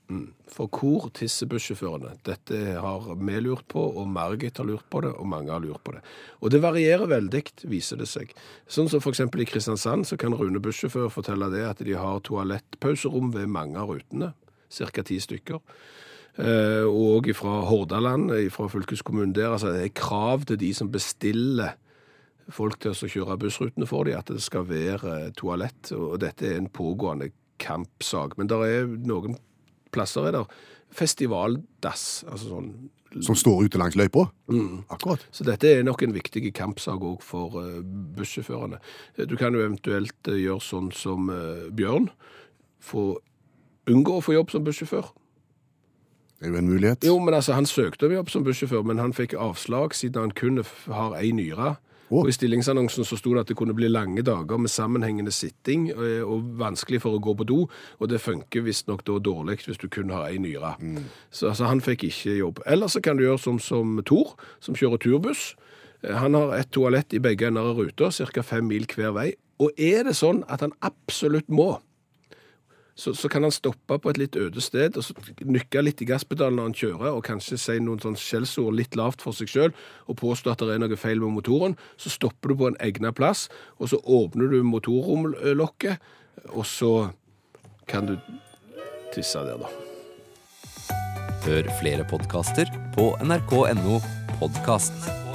For 0.51 0.67
hvor 0.75 1.07
tisser 1.15 1.47
bussjåførene? 1.53 2.17
Dette 2.27 2.75
har 2.83 3.07
vi 3.15 3.39
lurt 3.45 3.69
på, 3.71 3.79
og 3.79 4.11
Margit 4.11 4.59
har 4.59 4.67
lurt 4.67 4.89
på 4.91 5.05
det, 5.07 5.15
og 5.15 5.31
mange 5.31 5.55
har 5.55 5.63
lurt 5.63 5.85
på 5.87 5.95
det. 5.95 6.03
Og 6.43 6.51
det 6.51 6.65
varierer 6.67 7.07
veldig, 7.15 7.45
viser 7.71 8.03
det 8.03 8.11
seg. 8.11 8.35
Sånn 8.67 8.91
som 8.91 9.07
eksempel 9.07 9.45
i 9.45 9.51
Kristiansand, 9.53 10.09
så 10.11 10.19
kan 10.19 10.35
Rune 10.35 10.59
bussjåfør 10.59 11.13
fortelle 11.15 11.53
det 11.55 11.63
at 11.69 11.87
de 11.87 11.95
har 11.95 12.27
toalettpauserom 12.27 13.31
ved 13.39 13.47
mange 13.55 13.79
av 13.79 13.95
rutene, 13.95 14.35
ca. 14.67 15.07
ti 15.07 15.23
stykker. 15.23 15.63
Eh, 16.41 16.87
og 16.89 17.29
fra 17.37 17.59
Hordaland, 17.69 18.31
fra 18.55 18.69
fylkeskommunen 18.73 19.35
der, 19.37 19.53
altså 19.53 19.75
det 19.75 19.85
er 19.85 19.95
krav 19.99 20.47
til 20.49 20.61
de 20.61 20.71
som 20.77 20.91
bestiller 20.93 21.75
folk 22.51 22.81
til 22.81 22.95
å 22.95 23.11
kjøre 23.13 23.37
bussrutene 23.39 23.87
for 23.87 24.09
dem, 24.09 24.17
at 24.19 24.31
det 24.33 24.41
skal 24.43 24.65
være 24.67 25.31
toalett, 25.39 25.93
og 25.95 26.17
dette 26.23 26.49
er 26.49 26.57
en 26.59 26.71
pågående 26.73 27.29
kampsak. 27.63 28.39
Men 28.41 28.49
der 28.51 28.65
er 28.67 28.89
noen 28.89 29.37
plasser 29.95 30.31
er 30.31 30.39
der 30.39 30.57
festivaldass, 30.97 32.25
altså 32.27 32.57
sånn. 32.57 32.73
Som 33.27 33.35
står 33.39 33.67
ute 33.67 33.79
langs 33.79 33.97
løypa. 33.99 34.29
Akkurat. 34.95 35.23
Så 35.35 35.43
dette 35.47 35.67
er 35.67 35.85
nok 35.87 36.03
en 36.07 36.15
viktig 36.15 36.45
kampsak 36.55 37.03
òg 37.03 37.23
for 37.27 37.59
eh, 37.61 37.81
bussjåførene. 38.17 38.79
Eh, 39.19 39.27
Du 39.27 39.37
kan 39.37 39.55
jo 39.55 39.65
eventuelt 39.65 40.31
gjøre 40.31 40.63
sånn 40.63 40.93
som 40.95 41.27
Bjørn, 41.75 42.09
få 42.81 43.19
unngå 43.91 44.19
å 44.19 44.23
få 44.25 44.39
jobb 44.39 44.55
som 44.55 44.65
bussjåfør. 44.65 45.11
Det 46.41 46.49
er 46.49 46.55
jo 46.55 46.59
en 46.63 46.71
mulighet. 46.73 47.05
Jo, 47.05 47.19
men 47.21 47.37
altså, 47.37 47.53
han 47.53 47.69
søkte 47.69 48.09
om 48.09 48.15
jobb 48.17 48.31
som 48.33 48.45
bussjåfør, 48.47 48.83
men 48.89 48.99
han 48.99 49.13
fikk 49.13 49.35
avslag 49.37 49.93
siden 49.95 50.23
han 50.25 50.31
kun 50.33 50.63
har 50.89 51.17
ei 51.19 51.35
nyre. 51.37 51.75
Oh. 52.11 52.25
Og 52.25 52.29
I 52.29 52.35
stillingsannonsen 52.35 53.07
så 53.07 53.15
sto 53.21 53.35
det 53.37 53.45
at 53.45 53.51
det 53.53 53.57
kunne 53.61 53.75
bli 53.77 53.87
lange 53.87 54.25
dager 54.27 54.59
med 54.59 54.73
sammenhengende 54.73 55.31
sitting 55.31 55.91
eh, 55.93 56.25
og 56.25 56.49
vanskelig 56.59 57.03
for 57.05 57.15
å 57.15 57.21
gå 57.23 57.37
på 57.39 57.47
do, 57.47 57.59
og 58.01 58.11
det 58.11 58.19
funker 58.25 58.65
visstnok 58.67 59.05
da 59.07 59.21
dårlig 59.23 59.61
hvis 59.63 59.79
du 59.79 59.87
kun 59.93 60.11
har 60.11 60.27
ei 60.27 60.41
nyre. 60.43 60.73
Så 61.31 61.53
altså, 61.53 61.69
han 61.71 61.85
fikk 61.85 62.09
ikke 62.09 62.35
jobb. 62.41 62.65
Eller 62.67 62.91
så 62.91 63.05
kan 63.05 63.21
du 63.21 63.27
gjøre 63.29 63.39
som, 63.39 63.61
som 63.63 64.01
Tor, 64.09 64.35
som 64.65 64.75
kjører 64.75 65.05
turbuss. 65.05 65.53
Eh, 66.03 66.17
Han 66.17 66.35
har 66.35 66.57
et 66.59 66.73
toalett 66.75 67.15
i 67.15 67.23
begge 67.23 67.47
ender 67.47 67.71
av 67.71 67.79
ruta, 67.79 68.11
ca. 68.11 68.43
fem 68.43 68.67
mil 68.67 68.89
hver 68.91 69.15
vei. 69.15 69.29
Og 69.61 69.71
er 69.77 70.09
det 70.09 70.17
sånn 70.17 70.43
at 70.49 70.65
han 70.65 70.73
absolutt 70.83 71.53
må, 71.53 71.77
så, 73.01 73.15
så 73.17 73.31
kan 73.33 73.47
han 73.47 73.55
stoppe 73.55 73.97
på 73.99 74.13
et 74.13 74.21
litt 74.21 74.37
øde 74.37 74.61
sted 74.61 74.99
og 74.99 75.07
så 75.07 75.17
nykke 75.41 75.85
litt 75.85 76.03
i 76.05 76.09
gasspedalen 76.11 76.59
når 76.61 76.69
han 76.69 76.77
kjører, 76.83 77.15
og 77.15 77.25
kanskje 77.27 77.59
si 77.61 77.79
noen 77.81 78.03
sånn 78.03 78.19
skjellsord 78.21 78.77
litt 78.77 78.99
lavt 78.99 79.25
for 79.25 79.37
seg 79.37 79.51
sjøl 79.51 79.73
og 80.07 80.19
påstå 80.21 80.53
at 80.53 80.65
det 80.67 80.77
er 80.77 80.83
noe 80.83 81.01
feil 81.01 81.23
med 81.23 81.39
motoren. 81.39 81.79
Så 82.01 82.13
stopper 82.13 82.53
du 82.53 82.61
på 82.61 82.71
en 82.71 82.79
egnet 82.85 83.17
plass, 83.17 83.49
og 83.81 83.93
så 83.93 84.01
åpner 84.05 84.53
du 84.53 84.61
motorromlokket, 84.67 86.03
og 86.53 86.67
så 86.69 86.93
kan 87.91 88.11
du 88.11 88.19
tisse 89.15 89.41
der, 89.49 89.65
da. 89.65 89.71
Hør 91.47 91.73
flere 91.81 92.05
podkaster 92.05 92.69
på 92.95 93.15
nrk.no 93.25 93.99
podkast. 94.43 95.30